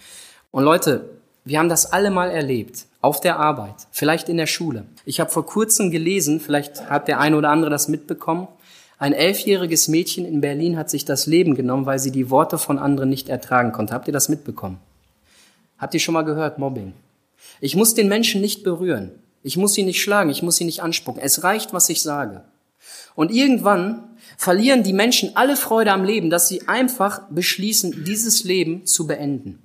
[0.51, 1.09] Und Leute,
[1.45, 2.85] wir haben das alle mal erlebt.
[3.01, 4.85] Auf der Arbeit, vielleicht in der Schule.
[5.05, 8.49] Ich habe vor kurzem gelesen, vielleicht hat der eine oder andere das mitbekommen,
[8.99, 12.77] ein elfjähriges Mädchen in Berlin hat sich das Leben genommen, weil sie die Worte von
[12.77, 13.93] anderen nicht ertragen konnte.
[13.93, 14.77] Habt ihr das mitbekommen?
[15.77, 16.91] Habt ihr schon mal gehört, Mobbing?
[17.62, 19.12] Ich muss den Menschen nicht berühren.
[19.41, 21.21] Ich muss sie nicht schlagen, ich muss sie nicht anspucken.
[21.21, 22.43] Es reicht, was ich sage.
[23.15, 24.03] Und irgendwann
[24.35, 29.59] verlieren die Menschen alle Freude am Leben, dass sie einfach beschließen, dieses Leben zu beenden.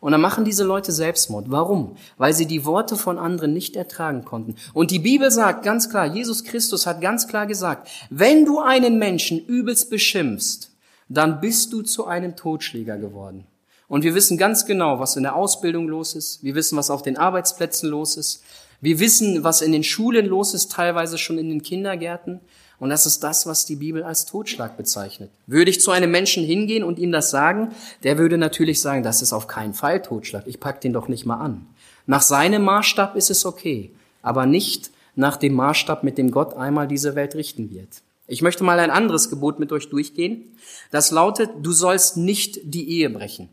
[0.00, 1.50] Und dann machen diese Leute Selbstmord.
[1.50, 1.96] Warum?
[2.16, 4.54] Weil sie die Worte von anderen nicht ertragen konnten.
[4.72, 8.98] Und die Bibel sagt ganz klar, Jesus Christus hat ganz klar gesagt, wenn du einen
[8.98, 10.70] Menschen übelst beschimpfst,
[11.08, 13.44] dann bist du zu einem Totschläger geworden.
[13.88, 16.44] Und wir wissen ganz genau, was in der Ausbildung los ist.
[16.44, 18.44] Wir wissen, was auf den Arbeitsplätzen los ist.
[18.80, 22.40] Wir wissen, was in den Schulen los ist, teilweise schon in den Kindergärten.
[22.80, 25.30] Und das ist das, was die Bibel als Totschlag bezeichnet.
[25.46, 27.72] Würde ich zu einem Menschen hingehen und ihm das sagen,
[28.04, 30.46] der würde natürlich sagen, das ist auf keinen Fall Totschlag.
[30.46, 31.66] Ich pack den doch nicht mal an.
[32.06, 33.90] Nach seinem Maßstab ist es okay,
[34.22, 37.88] aber nicht nach dem Maßstab, mit dem Gott einmal diese Welt richten wird.
[38.28, 40.44] Ich möchte mal ein anderes Gebot mit euch durchgehen.
[40.90, 43.48] Das lautet, du sollst nicht die Ehe brechen.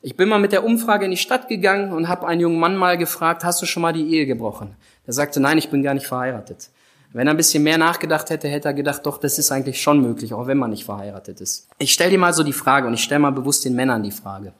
[0.00, 2.76] Ich bin mal mit der Umfrage in die Stadt gegangen und habe einen jungen Mann
[2.76, 4.76] mal gefragt, hast du schon mal die Ehe gebrochen?
[5.06, 6.70] Er sagte, nein, ich bin gar nicht verheiratet.
[7.14, 10.00] Wenn er ein bisschen mehr nachgedacht hätte, hätte er gedacht, doch, das ist eigentlich schon
[10.00, 11.68] möglich, auch wenn man nicht verheiratet ist.
[11.78, 14.10] Ich stelle dir mal so die Frage und ich stelle mal bewusst den Männern die
[14.10, 14.52] Frage.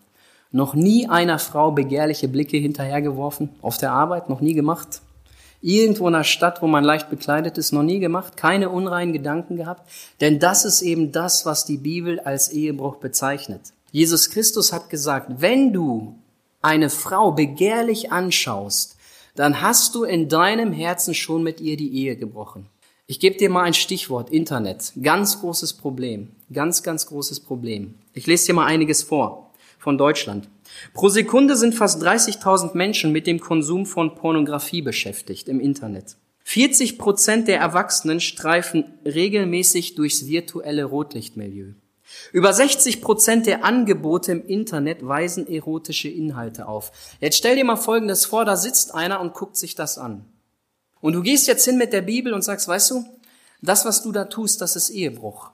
[0.53, 3.49] Noch nie einer Frau begehrliche Blicke hinterhergeworfen?
[3.61, 4.29] Auf der Arbeit?
[4.29, 5.01] Noch nie gemacht?
[5.63, 8.37] Irgendwo in einer Stadt, wo man leicht bekleidet ist, noch nie gemacht?
[8.37, 9.91] Keine unreinen Gedanken gehabt?
[10.21, 13.63] Denn das ist eben das, was die Bibel als Ehebruch bezeichnet.
[13.91, 16.15] Jesus Christus hat gesagt, wenn du
[16.63, 18.94] eine Frau begehrlich anschaust,
[19.35, 22.67] dann hast du in deinem Herzen schon mit ihr die Ehe gebrochen.
[23.07, 24.93] Ich gebe dir mal ein Stichwort, Internet.
[25.03, 26.31] Ganz großes Problem.
[26.53, 27.95] Ganz, ganz großes Problem.
[28.15, 30.49] Ich lese dir mal einiges vor von Deutschland.
[30.95, 36.17] Pro Sekunde sind fast 30.000 Menschen mit dem Konsum von Pornografie beschäftigt im Internet.
[36.45, 41.73] 40 Prozent der Erwachsenen streifen regelmäßig durchs virtuelle Rotlichtmilieu.
[42.33, 46.93] Über 60 Prozent der Angebote im Internet weisen erotische Inhalte auf.
[47.21, 50.25] Jetzt stell dir mal Folgendes vor, da sitzt einer und guckt sich das an.
[51.01, 53.05] Und du gehst jetzt hin mit der Bibel und sagst, weißt du,
[53.63, 55.51] das, was du da tust, das ist Ehebruch.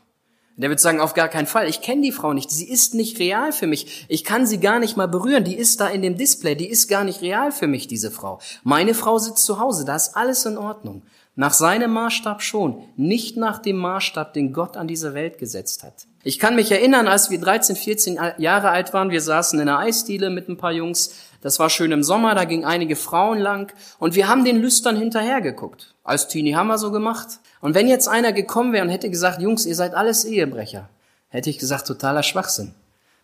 [0.57, 1.69] Der wird sagen, auf gar keinen Fall.
[1.69, 2.51] Ich kenne die Frau nicht.
[2.51, 4.05] Sie ist nicht real für mich.
[4.09, 5.45] Ich kann sie gar nicht mal berühren.
[5.45, 6.55] Die ist da in dem Display.
[6.55, 8.41] Die ist gar nicht real für mich, diese Frau.
[8.63, 9.87] Meine Frau sitzt zu Hause.
[9.87, 11.03] Da ist alles in Ordnung.
[11.35, 16.07] Nach seinem Maßstab schon, nicht nach dem Maßstab, den Gott an diese Welt gesetzt hat.
[16.23, 19.79] Ich kann mich erinnern, als wir 13, 14 Jahre alt waren, wir saßen in einer
[19.79, 21.15] Eisdiele mit ein paar Jungs.
[21.41, 24.97] Das war schön im Sommer, da gingen einige Frauen lang und wir haben den Lüstern
[24.97, 25.95] hinterhergeguckt.
[26.05, 27.39] Als Teenie haben wir so gemacht.
[27.63, 30.91] Und wenn jetzt einer gekommen wäre und hätte gesagt, Jungs, ihr seid alles Ehebrecher,
[31.29, 32.75] hätte ich gesagt, totaler Schwachsinn.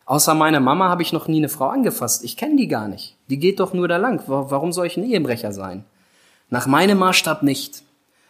[0.07, 2.25] Außer meiner Mama habe ich noch nie eine Frau angefasst.
[2.25, 3.17] Ich kenne die gar nicht.
[3.29, 4.23] Die geht doch nur da lang.
[4.27, 5.85] Warum soll ich ein Ehebrecher sein?
[6.49, 7.83] Nach meinem Maßstab nicht.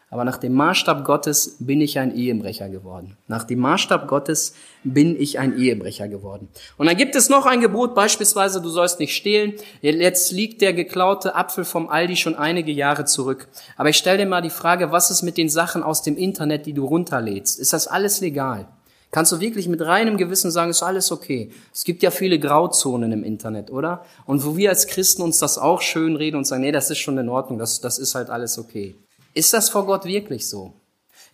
[0.09, 3.16] Aber nach dem Maßstab Gottes bin ich ein Ehebrecher geworden.
[3.27, 6.49] Nach dem Maßstab Gottes bin ich ein Ehebrecher geworden.
[6.77, 9.55] Und dann gibt es noch ein Gebot, beispielsweise, du sollst nicht stehlen.
[9.83, 13.49] Jetzt liegt der geklaute Apfel vom Aldi schon einige Jahre zurück.
[13.77, 16.66] Aber ich stelle dir mal die Frage, was ist mit den Sachen aus dem Internet,
[16.66, 17.59] die du runterlädst?
[17.59, 18.69] Ist das alles legal?
[19.11, 21.51] Kannst du wirklich mit reinem Gewissen sagen, ist alles okay?
[21.73, 24.05] Es gibt ja viele Grauzonen im Internet, oder?
[24.25, 26.99] Und wo wir als Christen uns das auch schön reden und sagen, nee, das ist
[26.99, 28.95] schon in Ordnung, das, das ist halt alles okay.
[29.37, 30.72] Ist das vor Gott wirklich so?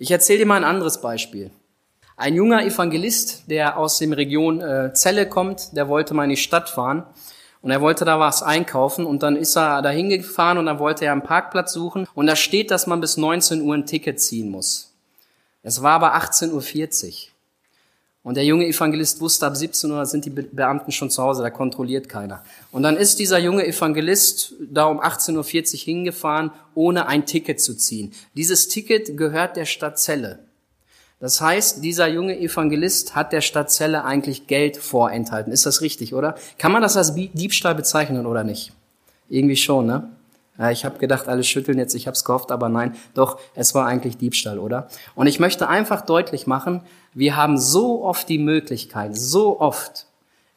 [0.01, 1.53] Ich erzähle dir mal ein anderes Beispiel.
[2.17, 6.37] Ein junger Evangelist, der aus dem Region äh, Celle kommt, der wollte mal in die
[6.37, 7.05] Stadt fahren
[7.61, 11.05] und er wollte da was einkaufen und dann ist er da hingefahren und dann wollte
[11.05, 14.51] er einen Parkplatz suchen und da steht, dass man bis 19 Uhr ein Ticket ziehen
[14.51, 14.93] muss.
[15.63, 17.32] Es war aber 18.40 Uhr.
[18.25, 21.51] Und der junge Evangelist wusste, ab 17 Uhr sind die Beamten schon zu Hause, da
[21.51, 22.45] kontrolliert keiner.
[22.71, 25.37] Und dann ist dieser junge Evangelist da um 18.40
[25.75, 28.13] Uhr hingefahren, ohne ein Ticket zu ziehen.
[28.37, 30.39] Dieses Ticket gehört der Stadt Celle.
[31.19, 35.53] Das heißt, dieser junge Evangelist hat der Stadt Celle eigentlich Geld vorenthalten.
[35.53, 36.37] Ist das richtig, oder?
[36.59, 38.73] Kann man das als Diebstahl bezeichnen oder nicht?
[39.29, 40.11] Irgendwie schon, ne?
[40.59, 43.75] Ja, ich habe gedacht, alle schütteln jetzt, ich habe es gehofft, aber nein, doch, es
[43.75, 44.89] war eigentlich Diebstahl, oder?
[45.15, 46.83] Und ich möchte einfach deutlich machen,
[47.15, 50.07] wir haben so oft die Möglichkeit, so oft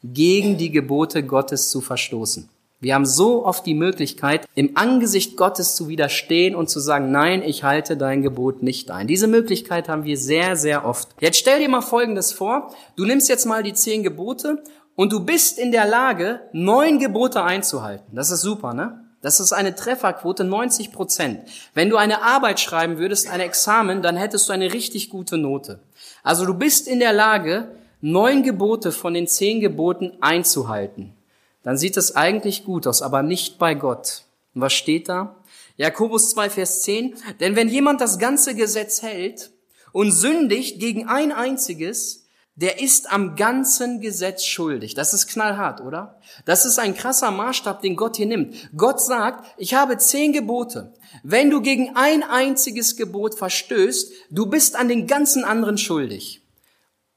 [0.02, 2.48] gegen die Gebote Gottes zu verstoßen.
[2.78, 7.42] Wir haben so oft die Möglichkeit, im Angesicht Gottes zu widerstehen und zu sagen, nein,
[7.42, 9.06] ich halte dein Gebot nicht ein.
[9.06, 11.08] Diese Möglichkeit haben wir sehr, sehr oft.
[11.18, 12.74] Jetzt stell dir mal Folgendes vor.
[12.94, 14.62] Du nimmst jetzt mal die zehn Gebote
[14.94, 18.14] und du bist in der Lage, neun Gebote einzuhalten.
[18.14, 19.00] Das ist super, ne?
[19.22, 21.40] Das ist eine Trefferquote 90 Prozent.
[21.74, 25.80] Wenn du eine Arbeit schreiben würdest, ein Examen, dann hättest du eine richtig gute Note.
[26.26, 27.68] Also du bist in der Lage,
[28.00, 31.14] neun Gebote von den zehn Geboten einzuhalten.
[31.62, 34.24] Dann sieht es eigentlich gut aus, aber nicht bei Gott.
[34.52, 35.36] Und was steht da?
[35.76, 37.14] Jakobus 2, Vers 10.
[37.38, 39.52] Denn wenn jemand das ganze Gesetz hält
[39.92, 42.25] und sündigt gegen ein einziges,
[42.56, 44.94] der ist am ganzen Gesetz schuldig.
[44.94, 46.18] Das ist knallhart, oder?
[46.46, 48.54] Das ist ein krasser Maßstab, den Gott hier nimmt.
[48.74, 50.94] Gott sagt, ich habe zehn Gebote.
[51.22, 56.42] Wenn du gegen ein einziges Gebot verstößt, du bist an den ganzen anderen schuldig.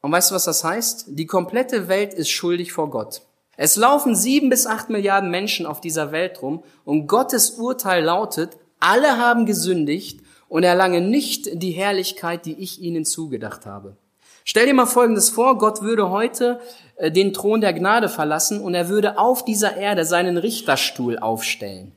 [0.01, 1.05] Und weißt du, was das heißt?
[1.07, 3.21] Die komplette Welt ist schuldig vor Gott.
[3.55, 8.57] Es laufen sieben bis acht Milliarden Menschen auf dieser Welt rum und Gottes Urteil lautet,
[8.79, 13.97] alle haben gesündigt und erlangen nicht die Herrlichkeit, die ich ihnen zugedacht habe.
[14.51, 16.59] Stell dir mal Folgendes vor, Gott würde heute
[16.95, 21.91] äh, den Thron der Gnade verlassen und er würde auf dieser Erde seinen Richterstuhl aufstellen.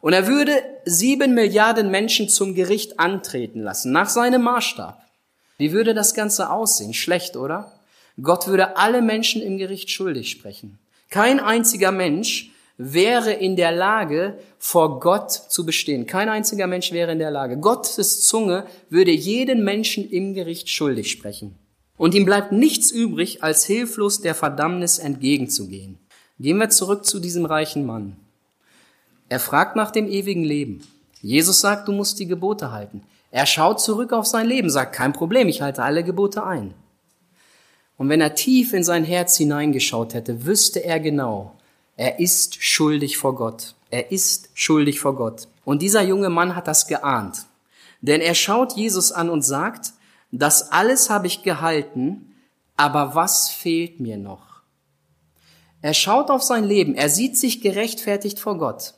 [0.00, 0.54] Und er würde
[0.86, 5.04] sieben Milliarden Menschen zum Gericht antreten lassen, nach seinem Maßstab.
[5.58, 6.94] Wie würde das Ganze aussehen?
[6.94, 7.78] Schlecht, oder?
[8.22, 10.78] Gott würde alle Menschen im Gericht schuldig sprechen.
[11.10, 16.06] Kein einziger Mensch wäre in der Lage, vor Gott zu bestehen.
[16.06, 17.58] Kein einziger Mensch wäre in der Lage.
[17.58, 21.58] Gottes Zunge würde jeden Menschen im Gericht schuldig sprechen.
[22.02, 26.00] Und ihm bleibt nichts übrig, als hilflos der Verdammnis entgegenzugehen.
[26.40, 28.16] Gehen wir zurück zu diesem reichen Mann.
[29.28, 30.82] Er fragt nach dem ewigen Leben.
[31.20, 33.04] Jesus sagt, du musst die Gebote halten.
[33.30, 36.74] Er schaut zurück auf sein Leben, sagt, kein Problem, ich halte alle Gebote ein.
[37.96, 41.54] Und wenn er tief in sein Herz hineingeschaut hätte, wüsste er genau,
[41.96, 43.76] er ist schuldig vor Gott.
[43.90, 45.46] Er ist schuldig vor Gott.
[45.64, 47.46] Und dieser junge Mann hat das geahnt.
[48.00, 49.92] Denn er schaut Jesus an und sagt,
[50.32, 52.34] das alles habe ich gehalten,
[52.76, 54.62] aber was fehlt mir noch?
[55.82, 58.94] Er schaut auf sein Leben, er sieht sich gerechtfertigt vor Gott,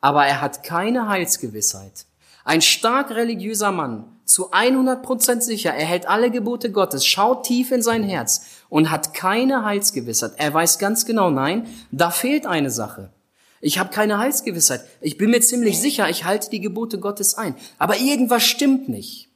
[0.00, 2.06] aber er hat keine Heilsgewissheit.
[2.44, 7.72] Ein stark religiöser Mann, zu 100 Prozent sicher, er hält alle Gebote Gottes, schaut tief
[7.72, 10.32] in sein Herz und hat keine Heilsgewissheit.
[10.36, 13.10] Er weiß ganz genau, nein, da fehlt eine Sache.
[13.60, 14.84] Ich habe keine Heilsgewissheit.
[15.00, 17.54] Ich bin mir ziemlich sicher, ich halte die Gebote Gottes ein.
[17.76, 19.29] Aber irgendwas stimmt nicht.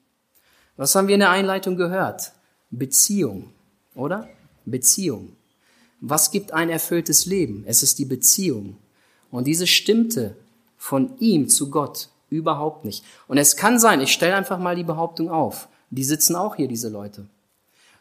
[0.77, 2.33] Was haben wir in der Einleitung gehört?
[2.71, 3.53] Beziehung,
[3.95, 4.29] oder?
[4.65, 5.37] Beziehung.
[6.01, 7.63] Was gibt ein erfülltes Leben?
[7.67, 8.77] Es ist die Beziehung.
[9.31, 10.37] Und diese stimmte
[10.77, 13.05] von ihm zu Gott überhaupt nicht.
[13.29, 16.67] Und es kann sein, ich stelle einfach mal die Behauptung auf, die sitzen auch hier,
[16.67, 17.27] diese Leute.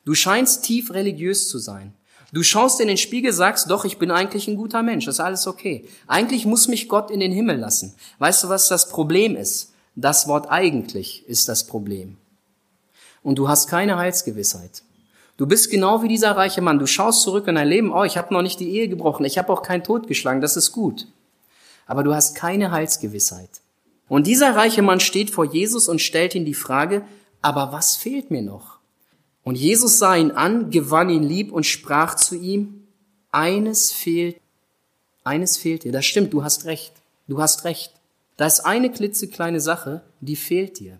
[0.03, 1.93] Du scheinst tief religiös zu sein.
[2.31, 5.19] Du schaust in den Spiegel, sagst, doch, ich bin eigentlich ein guter Mensch, das ist
[5.19, 5.87] alles okay.
[6.07, 7.93] Eigentlich muss mich Gott in den Himmel lassen.
[8.17, 9.71] Weißt du, was das Problem ist?
[9.95, 12.17] Das Wort eigentlich ist das Problem
[13.23, 14.83] und du hast keine Heilsgewissheit.
[15.37, 16.77] Du bist genau wie dieser reiche Mann.
[16.77, 19.37] Du schaust zurück in dein Leben, oh, ich habe noch nicht die Ehe gebrochen, ich
[19.37, 21.07] habe auch keinen Tod geschlagen, das ist gut.
[21.87, 23.49] Aber du hast keine Heilsgewissheit.
[24.07, 27.03] Und dieser reiche Mann steht vor Jesus und stellt ihn die Frage,
[27.41, 28.79] aber was fehlt mir noch?
[29.43, 32.87] Und Jesus sah ihn an, gewann ihn lieb und sprach zu ihm,
[33.31, 34.37] eines fehlt,
[35.23, 35.91] eines fehlt dir.
[35.91, 36.93] Das stimmt, du hast recht.
[37.27, 37.91] Du hast recht.
[38.37, 40.99] Da ist eine klitzekleine Sache, die fehlt dir.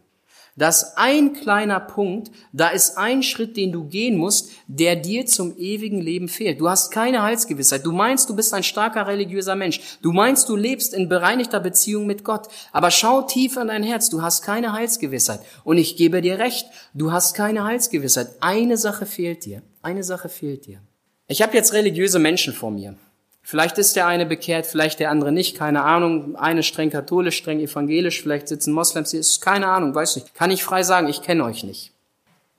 [0.55, 5.57] Das ein kleiner Punkt, da ist ein Schritt, den du gehen musst, der dir zum
[5.57, 6.61] ewigen Leben fehlt.
[6.61, 7.85] Du hast keine Heilsgewissheit.
[7.85, 9.97] Du meinst, du bist ein starker religiöser Mensch.
[10.03, 12.47] Du meinst, du lebst in bereinigter Beziehung mit Gott.
[12.71, 14.11] Aber schau tief in dein Herz.
[14.11, 15.39] Du hast keine Heilsgewissheit.
[15.63, 16.67] Und ich gebe dir recht.
[16.93, 18.27] Du hast keine Heilsgewissheit.
[18.41, 19.63] Eine Sache fehlt dir.
[19.81, 20.81] Eine Sache fehlt dir.
[21.27, 22.95] Ich habe jetzt religiöse Menschen vor mir.
[23.45, 26.37] Vielleicht ist der eine bekehrt, vielleicht der andere nicht, keine Ahnung.
[26.37, 30.33] Eine streng katholisch, streng evangelisch, vielleicht sitzen Moslems hier, ist keine Ahnung, weiß nicht.
[30.33, 31.91] Kann ich frei sagen, ich kenne euch nicht.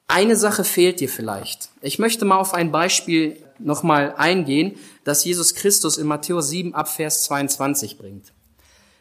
[0.06, 1.70] Eine Sache fehlt dir vielleicht.
[1.80, 6.88] Ich möchte mal auf ein Beispiel nochmal eingehen, das Jesus Christus in Matthäus 7 ab
[6.88, 8.32] Vers 22 bringt.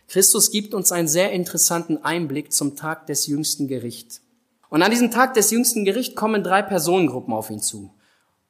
[0.08, 4.22] Christus gibt uns einen sehr interessanten Einblick zum Tag des jüngsten Gerichts.
[4.70, 7.94] Und an diesem Tag des jüngsten Gerichts kommen drei Personengruppen auf ihn zu.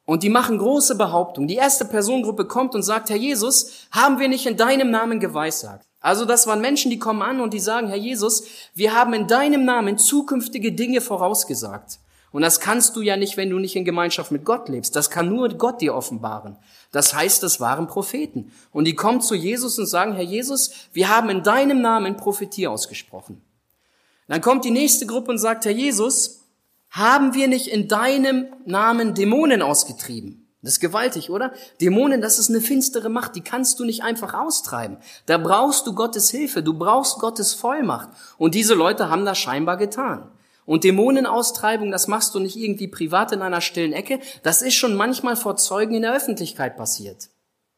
[0.06, 1.48] Und die machen große Behauptungen.
[1.48, 5.86] Die erste Personengruppe kommt und sagt, Herr Jesus, haben wir nicht in deinem Namen geweissagt?
[6.00, 9.26] Also das waren Menschen, die kommen an und die sagen, Herr Jesus, wir haben in
[9.26, 11.98] deinem Namen zukünftige Dinge vorausgesagt.
[12.30, 14.96] Und das kannst du ja nicht, wenn du nicht in Gemeinschaft mit Gott lebst.
[14.96, 16.56] Das kann nur Gott dir offenbaren.
[16.92, 18.52] Das heißt, das waren Propheten.
[18.72, 22.66] Und die kommen zu Jesus und sagen, Herr Jesus, wir haben in deinem Namen Prophetie
[22.66, 23.40] ausgesprochen.
[24.28, 26.43] Dann kommt die nächste Gruppe und sagt, Herr Jesus,
[26.94, 30.48] haben wir nicht in deinem Namen Dämonen ausgetrieben?
[30.62, 31.52] Das ist gewaltig, oder?
[31.80, 34.96] Dämonen, das ist eine finstere Macht, die kannst du nicht einfach austreiben.
[35.26, 38.08] Da brauchst du Gottes Hilfe, du brauchst Gottes Vollmacht.
[38.38, 40.30] Und diese Leute haben das scheinbar getan.
[40.64, 44.94] Und Dämonenaustreibung, das machst du nicht irgendwie privat in einer stillen Ecke, das ist schon
[44.94, 47.28] manchmal vor Zeugen in der Öffentlichkeit passiert.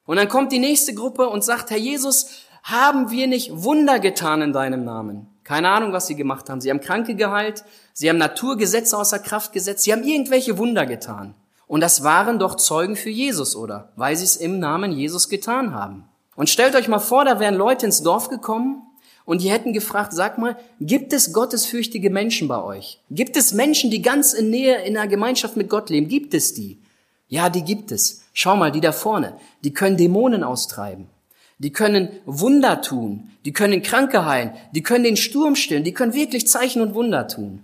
[0.04, 4.42] Und dann kommt die nächste Gruppe und sagt, Herr Jesus, haben wir nicht Wunder getan
[4.42, 5.26] in deinem Namen?
[5.42, 6.60] Keine Ahnung, was sie gemacht haben.
[6.60, 7.64] Sie haben Kranke geheilt,
[7.96, 11.34] sie haben Naturgesetze außer Kraft gesetzt, sie haben irgendwelche Wunder getan.
[11.66, 13.90] Und das waren doch Zeugen für Jesus, oder?
[13.96, 16.04] Weil sie es im Namen Jesus getan haben.
[16.36, 18.82] Und stellt euch mal vor, da wären Leute ins Dorf gekommen
[19.24, 23.00] und die hätten gefragt, sag mal, gibt es gottesfürchtige Menschen bei euch?
[23.10, 26.08] Gibt es Menschen, die ganz in Nähe in einer Gemeinschaft mit Gott leben?
[26.08, 26.78] Gibt es die?
[27.28, 28.22] Ja, die gibt es.
[28.34, 31.08] Schau mal, die da vorne, die können Dämonen austreiben.
[31.58, 33.30] Die können Wunder tun.
[33.44, 34.52] Die können Kranke heilen.
[34.72, 35.84] Die können den Sturm stillen.
[35.84, 37.62] Die können wirklich Zeichen und Wunder tun.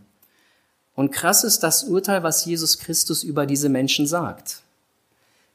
[1.03, 4.61] Und krass ist das Urteil, was Jesus Christus über diese Menschen sagt.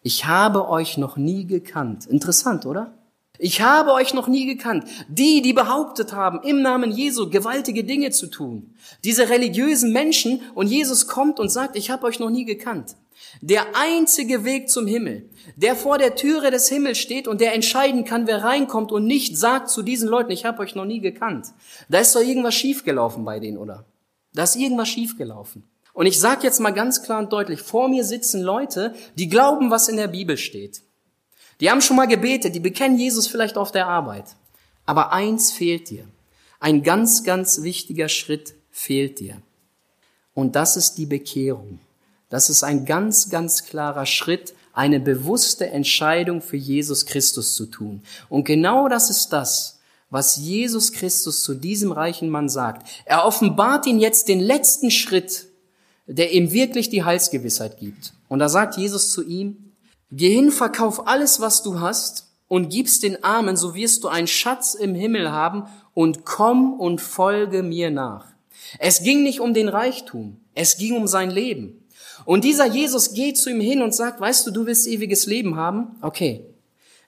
[0.03, 2.05] Ich habe euch noch nie gekannt.
[2.05, 2.91] Interessant, oder?
[3.39, 4.83] Ich habe euch noch nie gekannt.
[5.07, 8.73] Die, die behauptet haben, im Namen Jesu gewaltige Dinge zu tun.
[9.05, 12.97] Diese religiösen Menschen und Jesus kommt und sagt, ich habe euch noch nie gekannt.
[13.39, 18.03] Der einzige Weg zum Himmel, der vor der Türe des Himmels steht und der entscheiden
[18.03, 21.47] kann, wer reinkommt und nicht sagt zu diesen Leuten, ich habe euch noch nie gekannt.
[21.87, 23.85] Da ist doch irgendwas schiefgelaufen bei denen, oder?
[24.33, 25.63] Da ist irgendwas schiefgelaufen.
[25.93, 29.71] Und ich sage jetzt mal ganz klar und deutlich, vor mir sitzen Leute, die glauben,
[29.71, 30.83] was in der Bibel steht.
[31.59, 34.25] Die haben schon mal gebetet, die bekennen Jesus vielleicht auf der Arbeit.
[34.85, 36.05] Aber eins fehlt dir.
[36.59, 39.41] Ein ganz, ganz wichtiger Schritt fehlt dir.
[40.33, 41.79] Und das ist die Bekehrung.
[42.29, 48.03] Das ist ein ganz, ganz klarer Schritt, eine bewusste Entscheidung für Jesus Christus zu tun.
[48.29, 49.76] Und genau das ist das,
[50.09, 52.87] was Jesus Christus zu diesem reichen Mann sagt.
[53.05, 55.47] Er offenbart ihn jetzt den letzten Schritt,
[56.05, 58.13] der ihm wirklich die Heilsgewissheit gibt.
[58.29, 59.73] Und da sagt Jesus zu ihm,
[60.11, 64.27] geh hin, verkauf alles, was du hast und gib's den Armen, so wirst du einen
[64.27, 68.25] Schatz im Himmel haben und komm und folge mir nach.
[68.79, 71.83] Es ging nicht um den Reichtum, es ging um sein Leben.
[72.25, 75.55] Und dieser Jesus geht zu ihm hin und sagt, weißt du, du willst ewiges Leben
[75.55, 75.95] haben?
[76.01, 76.45] Okay,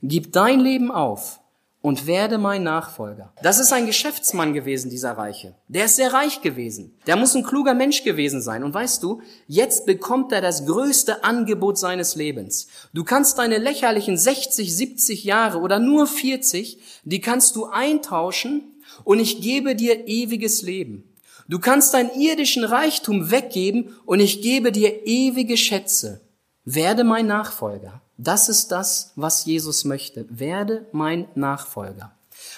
[0.02, 1.39] gib dein Leben auf
[1.82, 3.34] und werde mein Nachfolger.
[3.42, 5.56] Das ist ein Geschäftsmann gewesen, dieser Reiche.
[5.70, 6.98] Der ist sehr reich gewesen.
[7.08, 8.64] Der muss ein kluger Mensch gewesen sein.
[8.64, 12.68] Und weißt du, jetzt bekommt er das größte Angebot seines Lebens.
[12.94, 19.20] Du kannst deine lächerlichen 60, 70 Jahre oder nur 40, die kannst du eintauschen und
[19.20, 21.06] ich gebe dir ewiges Leben.
[21.48, 26.22] Du kannst deinen irdischen Reichtum weggeben und ich gebe dir ewige Schätze.
[26.66, 28.02] Werde mein Nachfolger.
[28.22, 30.26] Das ist das, was Jesus möchte.
[30.30, 32.12] Werde mein Nachfolger.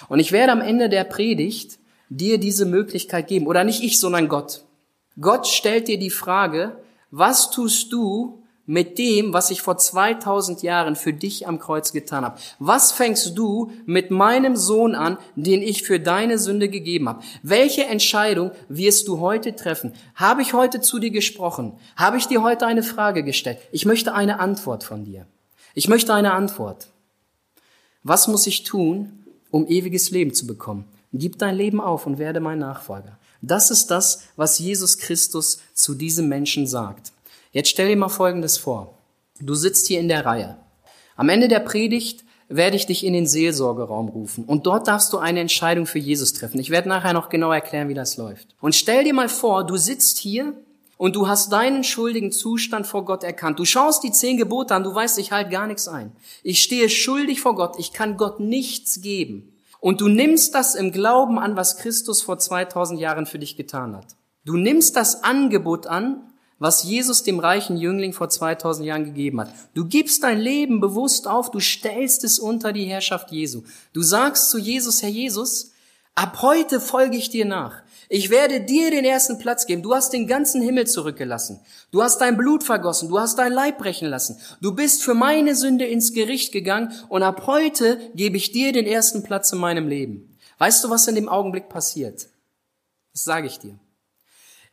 [0.08, 3.46] Und ich werde am Ende der Predigt dir diese Möglichkeit geben.
[3.46, 4.64] Oder nicht ich, sondern Gott.
[5.20, 6.76] Gott stellt dir die Frage,
[7.12, 12.24] was tust du, mit dem, was ich vor 2000 Jahren für dich am Kreuz getan
[12.24, 12.38] habe.
[12.58, 17.22] Was fängst du mit meinem Sohn an, den ich für deine Sünde gegeben habe?
[17.42, 19.92] Welche Entscheidung wirst du heute treffen?
[20.14, 21.74] Habe ich heute zu dir gesprochen?
[21.96, 23.58] Habe ich dir heute eine Frage gestellt?
[23.72, 25.26] Ich möchte eine Antwort von dir.
[25.74, 26.88] Ich möchte eine Antwort.
[28.02, 30.84] Was muss ich tun, um ewiges Leben zu bekommen?
[31.12, 33.18] Gib dein Leben auf und werde mein Nachfolger.
[33.42, 37.12] Das ist das, was Jesus Christus zu diesem Menschen sagt.
[37.52, 38.98] Jetzt stell dir mal Folgendes vor.
[39.40, 40.56] Du sitzt hier in der Reihe.
[41.16, 45.18] Am Ende der Predigt werde ich dich in den Seelsorgeraum rufen und dort darfst du
[45.18, 46.60] eine Entscheidung für Jesus treffen.
[46.60, 48.54] Ich werde nachher noch genau erklären, wie das läuft.
[48.60, 50.54] Und stell dir mal vor, du sitzt hier
[51.02, 53.58] und du hast deinen schuldigen Zustand vor Gott erkannt.
[53.58, 56.12] Du schaust die zehn Gebote an, du weißt, ich halte gar nichts ein.
[56.44, 59.52] Ich stehe schuldig vor Gott, ich kann Gott nichts geben.
[59.80, 63.96] Und du nimmst das im Glauben an, was Christus vor 2000 Jahren für dich getan
[63.96, 64.14] hat.
[64.44, 66.22] Du nimmst das Angebot an,
[66.60, 69.52] was Jesus dem reichen Jüngling vor 2000 Jahren gegeben hat.
[69.74, 73.64] Du gibst dein Leben bewusst auf, du stellst es unter die Herrschaft Jesu.
[73.92, 75.72] Du sagst zu Jesus, Herr Jesus,
[76.14, 77.81] ab heute folge ich dir nach.
[78.14, 79.80] Ich werde dir den ersten Platz geben.
[79.80, 81.60] Du hast den ganzen Himmel zurückgelassen.
[81.92, 83.08] Du hast dein Blut vergossen.
[83.08, 84.38] Du hast dein Leib brechen lassen.
[84.60, 88.84] Du bist für meine Sünde ins Gericht gegangen und ab heute gebe ich dir den
[88.84, 90.36] ersten Platz in meinem Leben.
[90.58, 92.28] Weißt du, was in dem Augenblick passiert?
[93.14, 93.78] Das sage ich dir.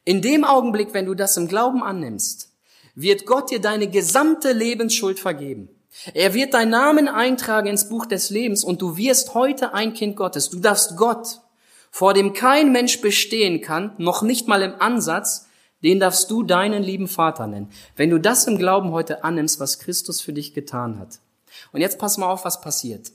[0.04, 2.50] In dem Augenblick, wenn du das im Glauben annimmst,
[2.94, 5.70] wird Gott dir deine gesamte Lebensschuld vergeben.
[6.14, 10.18] Er wird deinen Namen eintragen ins Buch des Lebens und du wirst heute ein Kind
[10.18, 10.50] Gottes.
[10.50, 11.40] Du darfst Gott
[11.92, 15.48] vor dem kein Mensch bestehen kann, noch nicht mal im Ansatz,
[15.84, 17.72] den darfst du deinen lieben Vater nennen.
[17.96, 21.20] Wenn du das im Glauben heute annimmst, was Christus für dich getan hat.
[21.72, 23.12] Und jetzt pass mal auf, was passiert.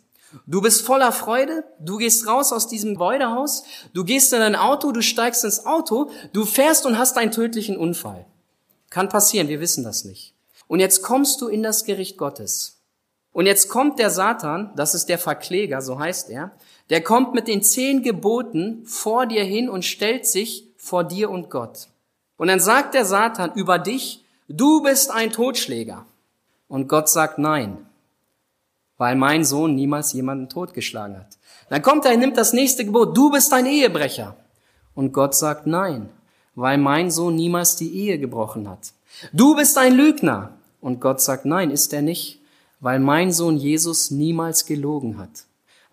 [0.47, 4.91] Du bist voller Freude, du gehst raus aus diesem Gebäudehaus, du gehst in dein Auto,
[4.91, 8.27] du steigst ins Auto, du fährst und hast einen tödlichen Unfall.
[8.91, 10.35] Kann passieren, wir wissen das nicht.
[10.67, 12.81] Und jetzt kommst du in das Gericht Gottes.
[13.33, 16.53] Und jetzt kommt der Satan, das ist der Verkläger, so heißt er,
[16.91, 21.51] der kommt mit den zehn Geboten vor dir hin und stellt sich vor dir und
[21.51, 21.89] Gott.
[22.37, 26.05] Und dann sagt der Satan über dich, du bist ein Totschläger.
[26.69, 27.79] Und Gott sagt nein,
[28.99, 31.39] weil mein Sohn niemals jemanden totgeschlagen hat.
[31.71, 34.37] Dann kommt er und nimmt das nächste Gebot, du bist ein Ehebrecher.
[34.95, 36.09] Und Gott sagt nein,
[36.55, 38.93] weil mein Sohn niemals die Ehe gebrochen hat.
[39.33, 40.53] Du bist ein Lügner.
[40.81, 42.41] Und Gott sagt nein, ist er nicht,
[42.81, 45.45] weil mein Sohn Jesus niemals gelogen hat.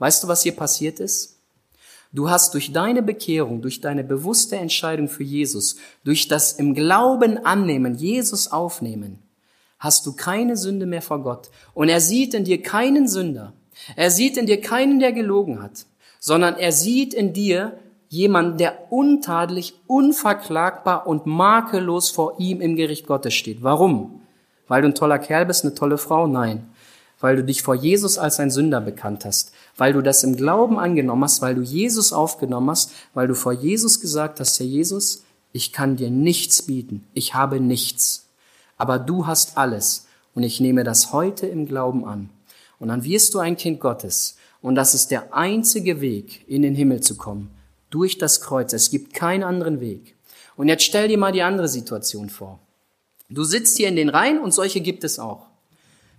[0.01, 1.37] Weißt du, was hier passiert ist?
[2.11, 7.45] Du hast durch deine Bekehrung, durch deine bewusste Entscheidung für Jesus, durch das im Glauben
[7.45, 9.19] annehmen, Jesus aufnehmen,
[9.77, 11.51] hast du keine Sünde mehr vor Gott.
[11.75, 13.53] Und er sieht in dir keinen Sünder.
[13.95, 15.85] Er sieht in dir keinen, der gelogen hat,
[16.19, 17.77] sondern er sieht in dir
[18.09, 23.61] jemanden, der untadelig, unverklagbar und makellos vor ihm im Gericht Gottes steht.
[23.61, 24.21] Warum?
[24.67, 26.25] Weil du ein toller Kerl bist, eine tolle Frau?
[26.25, 26.70] Nein.
[27.21, 30.79] Weil du dich vor Jesus als ein Sünder bekannt hast weil du das im Glauben
[30.79, 35.23] angenommen hast, weil du Jesus aufgenommen hast, weil du vor Jesus gesagt hast, Herr Jesus,
[35.53, 38.27] ich kann dir nichts bieten, ich habe nichts,
[38.77, 42.29] aber du hast alles und ich nehme das heute im Glauben an.
[42.79, 46.75] Und dann wirst du ein Kind Gottes und das ist der einzige Weg, in den
[46.75, 47.49] Himmel zu kommen,
[47.89, 48.73] durch das Kreuz.
[48.73, 50.15] Es gibt keinen anderen Weg.
[50.55, 52.59] Und jetzt stell dir mal die andere Situation vor.
[53.29, 55.47] Du sitzt hier in den Reihen und solche gibt es auch.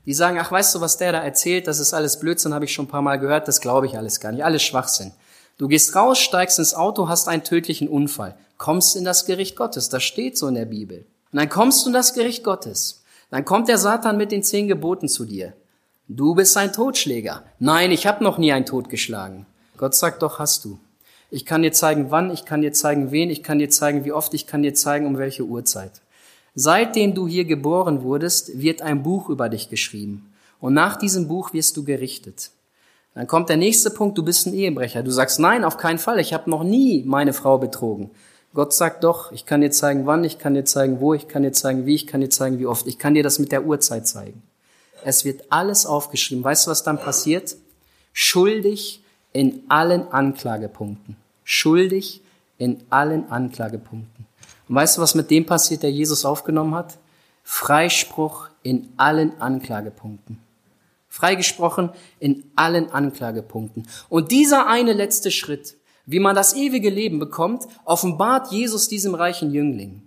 [0.07, 2.73] Die sagen, ach, weißt du, was der da erzählt, das ist alles Blödsinn, habe ich
[2.73, 5.13] schon ein paar Mal gehört, das glaube ich alles gar nicht, alles Schwachsinn.
[5.59, 9.89] Du gehst raus, steigst ins Auto, hast einen tödlichen Unfall, kommst in das Gericht Gottes,
[9.89, 11.07] das steht so in der Bibel.
[11.31, 13.03] Und dann kommst du in das Gericht Gottes.
[13.31, 15.55] Dann kommt der Satan mit den zehn Geboten zu dir.
[16.09, 17.45] Du bist ein Totschläger.
[17.59, 19.47] Nein, ich habe noch nie einen Tod geschlagen.
[19.79, 20.79] Gott sagt doch, hast du.
[21.31, 24.13] Ich kann dir zeigen, wann, ich kann dir zeigen, wen, ich kann dir zeigen, wie
[24.13, 25.93] oft, ich kann dir zeigen, um welche Uhrzeit.
[26.55, 30.33] Seitdem du hier geboren wurdest, wird ein Buch über dich geschrieben.
[30.61, 32.51] Und nach diesem Buch wirst du gerichtet.
[33.15, 35.03] Dann kommt der nächste Punkt, du bist ein Ehebrecher.
[35.03, 38.11] Du sagst, nein, auf keinen Fall, ich habe noch nie meine Frau betrogen.
[38.55, 41.43] Gott sagt doch, ich kann dir zeigen, wann, ich kann dir zeigen, wo, ich kann
[41.43, 42.87] dir zeigen, wie, ich kann dir zeigen, wie oft.
[42.87, 44.43] Ich kann dir das mit der Uhrzeit zeigen.
[45.05, 46.45] Es wird alles aufgeschrieben.
[46.45, 47.57] Weißt du, was dann passiert?
[48.13, 51.17] Schuldig in allen Anklagepunkten.
[51.45, 52.21] Schuldig
[52.59, 54.12] in allen Anklagepunkten.
[54.69, 56.99] Und weißt du, was mit dem passiert, der Jesus aufgenommen hat?
[57.43, 60.39] Freispruch in allen Anklagepunkten.
[61.09, 61.91] Freigesprochen
[62.21, 63.87] in allen Anklagepunkten.
[64.09, 69.53] Und dieser eine letzte Schritt, wie man das ewige Leben bekommt, offenbart Jesus diesem reichen
[69.53, 70.03] Jüngling.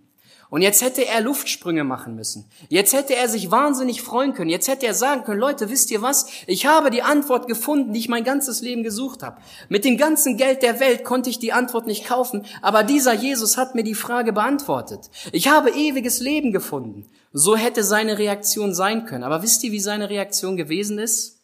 [0.49, 2.45] Und jetzt hätte er Luftsprünge machen müssen.
[2.69, 4.49] Jetzt hätte er sich wahnsinnig freuen können.
[4.49, 6.27] Jetzt hätte er sagen können, Leute, wisst ihr was?
[6.45, 9.41] Ich habe die Antwort gefunden, die ich mein ganzes Leben gesucht habe.
[9.69, 13.57] Mit dem ganzen Geld der Welt konnte ich die Antwort nicht kaufen, aber dieser Jesus
[13.57, 15.09] hat mir die Frage beantwortet.
[15.31, 17.05] Ich habe ewiges Leben gefunden.
[17.33, 19.23] So hätte seine Reaktion sein können.
[19.23, 21.39] Aber wisst ihr, wie seine Reaktion gewesen ist?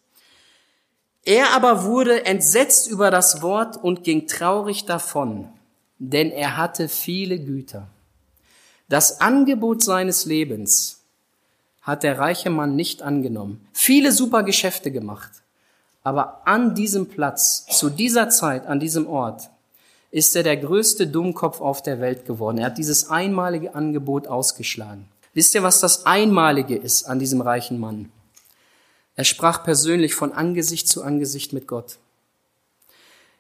[1.24, 5.50] Er aber wurde entsetzt über das Wort und ging traurig davon,
[6.00, 7.88] denn er hatte viele Güter.
[8.92, 11.00] Das Angebot seines Lebens
[11.82, 13.66] hat der reiche Mann nicht angenommen.
[13.72, 15.32] Viele super Geschäfte gemacht.
[16.04, 19.50] Aber an diesem Platz, zu dieser Zeit, an diesem Ort,
[20.12, 22.58] ist er der größte Dummkopf auf der Welt geworden.
[22.58, 25.08] Er hat dieses einmalige Angebot ausgeschlagen.
[25.34, 28.12] Wisst ihr, was das Einmalige ist an diesem reichen Mann?
[29.16, 31.96] Er sprach persönlich von Angesicht zu Angesicht mit Gott.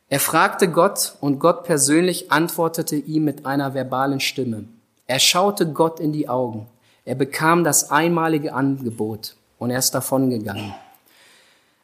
[0.08, 4.64] Er fragte Gott und Gott persönlich antwortete ihm mit einer verbalen Stimme.
[5.12, 6.68] Er schaute Gott in die Augen.
[7.04, 10.74] Er bekam das einmalige Angebot und er ist davongegangen.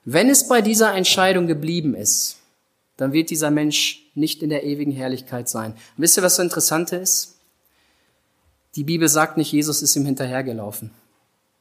[0.06, 2.38] Wenn es bei dieser Entscheidung geblieben ist,
[2.96, 5.74] dann wird dieser Mensch nicht in der ewigen Herrlichkeit sein.
[5.98, 7.36] wisst ihr, was das Interessante ist?
[8.78, 10.92] Die Bibel sagt nicht, Jesus ist ihm hinterhergelaufen.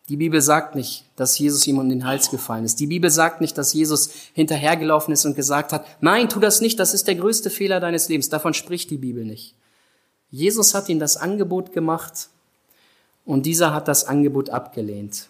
[0.08, 2.78] Die Bibel sagt nicht, dass Jesus ihm um den Hals gefallen ist.
[2.78, 6.78] Die Bibel sagt nicht, dass Jesus hinterhergelaufen ist und gesagt hat, nein, tu das nicht,
[6.78, 8.28] das ist der größte Fehler deines Lebens.
[8.28, 9.55] Davon spricht die Bibel nicht.
[10.30, 12.28] Jesus hat ihm das Angebot gemacht
[13.24, 15.28] und dieser hat das Angebot abgelehnt.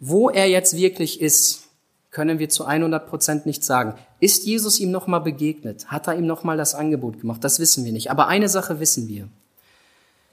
[0.00, 1.64] Wo er jetzt wirklich ist,
[2.10, 3.94] können wir zu 100 Prozent nicht sagen.
[4.20, 5.86] Ist Jesus ihm nochmal begegnet?
[5.88, 7.42] Hat er ihm nochmal das Angebot gemacht?
[7.42, 8.10] Das wissen wir nicht.
[8.10, 9.28] Aber eine Sache wissen wir.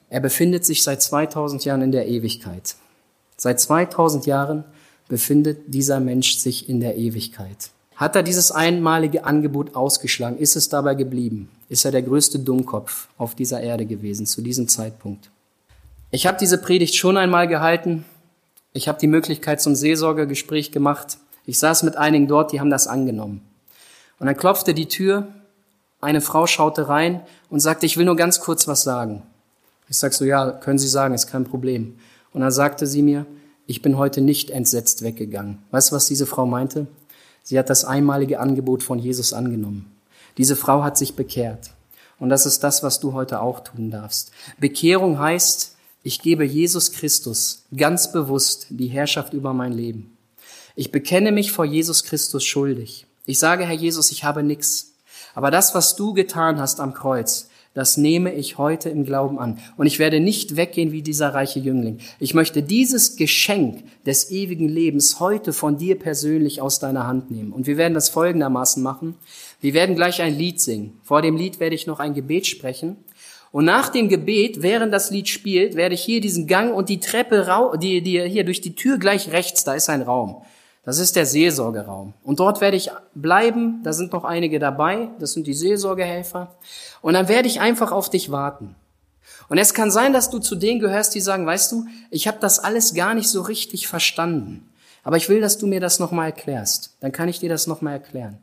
[0.09, 2.75] Er befindet sich seit 2000 Jahren in der Ewigkeit.
[3.37, 4.65] Seit 2000 Jahren
[5.07, 7.71] befindet dieser Mensch sich in der Ewigkeit.
[8.01, 10.39] Hat er dieses einmalige Angebot ausgeschlagen?
[10.39, 11.51] Ist es dabei geblieben?
[11.69, 15.29] Ist er der größte Dummkopf auf dieser Erde gewesen zu diesem Zeitpunkt?
[16.09, 18.03] Ich habe diese Predigt schon einmal gehalten.
[18.73, 21.19] Ich habe die Möglichkeit zum Seelsorgegespräch gemacht.
[21.45, 23.41] Ich saß mit einigen dort, die haben das angenommen.
[24.17, 25.27] Und dann klopfte die Tür,
[25.99, 27.21] eine Frau schaute rein
[27.51, 29.21] und sagte, ich will nur ganz kurz was sagen.
[29.89, 31.99] Ich sag so, ja, können Sie sagen, ist kein Problem.
[32.33, 33.27] Und dann sagte sie mir,
[33.67, 35.59] ich bin heute nicht entsetzt weggegangen.
[35.69, 36.87] Weißt du, was diese Frau meinte?
[37.51, 39.91] Sie hat das einmalige Angebot von Jesus angenommen.
[40.37, 41.71] Diese Frau hat sich bekehrt.
[42.17, 44.31] Und das ist das, was du heute auch tun darfst.
[44.57, 50.15] Bekehrung heißt, ich gebe Jesus Christus ganz bewusst die Herrschaft über mein Leben.
[50.77, 53.05] Ich bekenne mich vor Jesus Christus schuldig.
[53.25, 54.93] Ich sage, Herr Jesus, ich habe nichts.
[55.35, 59.59] Aber das, was du getan hast am Kreuz, das nehme ich heute im Glauben an.
[59.77, 61.99] Und ich werde nicht weggehen wie dieser reiche Jüngling.
[62.19, 67.53] Ich möchte dieses Geschenk des ewigen Lebens heute von dir persönlich aus deiner Hand nehmen.
[67.53, 69.15] Und wir werden das folgendermaßen machen.
[69.61, 70.99] Wir werden gleich ein Lied singen.
[71.03, 72.97] Vor dem Lied werde ich noch ein Gebet sprechen.
[73.53, 76.99] Und nach dem Gebet, während das Lied spielt, werde ich hier diesen Gang und die
[76.99, 77.45] Treppe,
[77.81, 80.41] die, die hier durch die Tür gleich rechts, da ist ein Raum.
[80.83, 82.13] Das ist der Seelsorgeraum.
[82.23, 83.81] Und dort werde ich bleiben.
[83.83, 85.09] Da sind noch einige dabei.
[85.19, 86.55] Das sind die Seelsorgehelfer.
[87.01, 88.75] Und dann werde ich einfach auf dich warten.
[89.47, 92.37] Und es kann sein, dass du zu denen gehörst, die sagen, weißt du, ich habe
[92.39, 94.69] das alles gar nicht so richtig verstanden.
[95.03, 96.95] Aber ich will, dass du mir das nochmal erklärst.
[96.99, 98.37] Dann kann ich dir das nochmal erklären.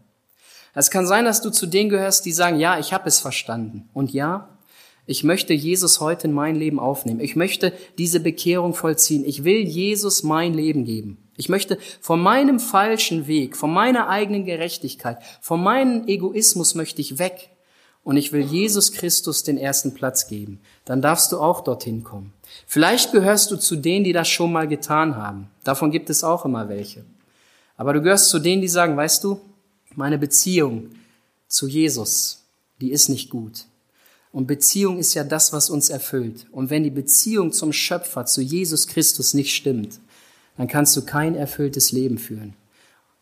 [0.75, 3.89] Es kann sein, dass du zu denen gehörst, die sagen, ja, ich habe es verstanden.
[3.95, 4.49] Und ja,
[5.09, 7.21] ich möchte Jesus heute in mein Leben aufnehmen.
[7.21, 9.25] Ich möchte diese Bekehrung vollziehen.
[9.25, 11.17] Ich will Jesus mein Leben geben.
[11.39, 17.19] Ich möchte von meinem falschen Weg, von meiner eigenen Gerechtigkeit, von meinem Egoismus möchte ich
[17.19, 17.49] weg.
[18.05, 20.61] Und ich will Jesus Christus den ersten Platz geben.
[20.85, 22.35] Dann darfst du auch dorthin kommen.
[22.67, 25.49] Vielleicht gehörst du zu denen, die das schon mal getan haben.
[25.65, 27.07] Davon gibt es auch immer welche.
[27.79, 29.41] Aber du gehörst zu denen, die sagen, weißt du,
[29.95, 30.91] meine Beziehung
[31.49, 32.45] zu Jesus,
[32.83, 33.68] die ist nicht gut.
[34.33, 36.47] Und Beziehung ist ja das, was uns erfüllt.
[36.53, 40.01] Und wenn die Beziehung zum Schöpfer, zu Jesus Christus nicht stimmt,
[40.57, 42.55] dann kannst du kein erfülltes Leben führen.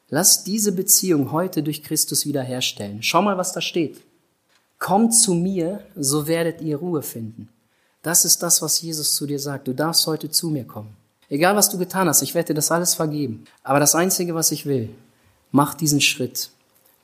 [0.08, 3.02] Lass diese Beziehung heute durch Christus wiederherstellen.
[3.02, 4.00] Schau mal, was da steht.
[4.78, 7.48] Kommt zu mir, so werdet ihr Ruhe finden.
[8.02, 9.66] Das ist das, was Jesus zu dir sagt.
[9.66, 10.96] Du darfst heute zu mir kommen.
[11.28, 13.44] Egal, was du getan hast, ich werde dir das alles vergeben.
[13.64, 14.90] Aber das Einzige, was ich will,
[15.50, 16.50] mach diesen Schritt.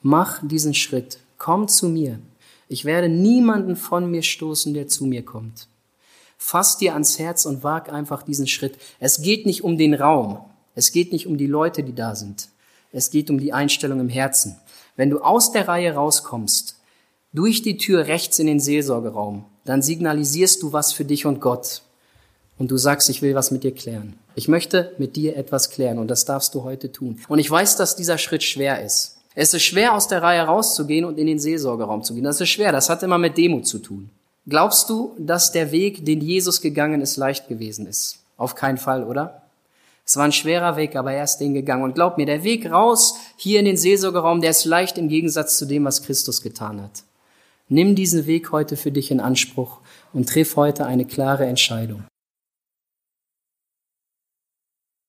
[0.01, 1.19] Mach diesen Schritt.
[1.39, 2.21] Komm zu mir.
[2.73, 5.69] Ich werde niemanden von mir stoßen, der zu mir kommt.
[6.39, 8.79] Fass dir ans Herz und wag einfach diesen Schritt.
[8.99, 10.39] Es geht nicht um den Raum.
[10.75, 12.49] Es geht nicht um die Leute, die da sind.
[12.91, 14.57] Es geht um die Einstellung im Herzen.
[14.97, 16.77] Wenn du aus der Reihe rauskommst,
[17.35, 21.83] durch die Tür rechts in den Seelsorgeraum, dann signalisierst du was für dich und Gott.
[22.59, 24.19] Und du sagst, ich will was mit dir klären.
[24.35, 27.21] Ich möchte mit dir etwas klären und das darfst du heute tun.
[27.29, 29.12] Und ich weiß, dass dieser Schritt schwer ist.
[29.35, 32.25] Es ist schwer, aus der Reihe rauszugehen und in den Seelsorgeraum zu gehen.
[32.25, 32.73] Das ist schwer.
[32.73, 34.11] Das hat immer mit Demut zu tun.
[34.47, 38.19] Glaubst du, dass der Weg, den Jesus gegangen ist, leicht gewesen ist?
[38.37, 39.43] Auf keinen Fall, oder?
[40.05, 41.85] Es war ein schwerer Weg, aber er ist den gegangen.
[41.85, 45.59] Und glaub mir, der Weg raus hier in den Seelsorgeraum, der ist leicht im Gegensatz
[45.59, 47.05] zu dem, was Christus getan hat.
[47.69, 49.79] Nimm diesen Weg heute für dich in Anspruch
[50.13, 52.05] und triff heute eine klare Entscheidung.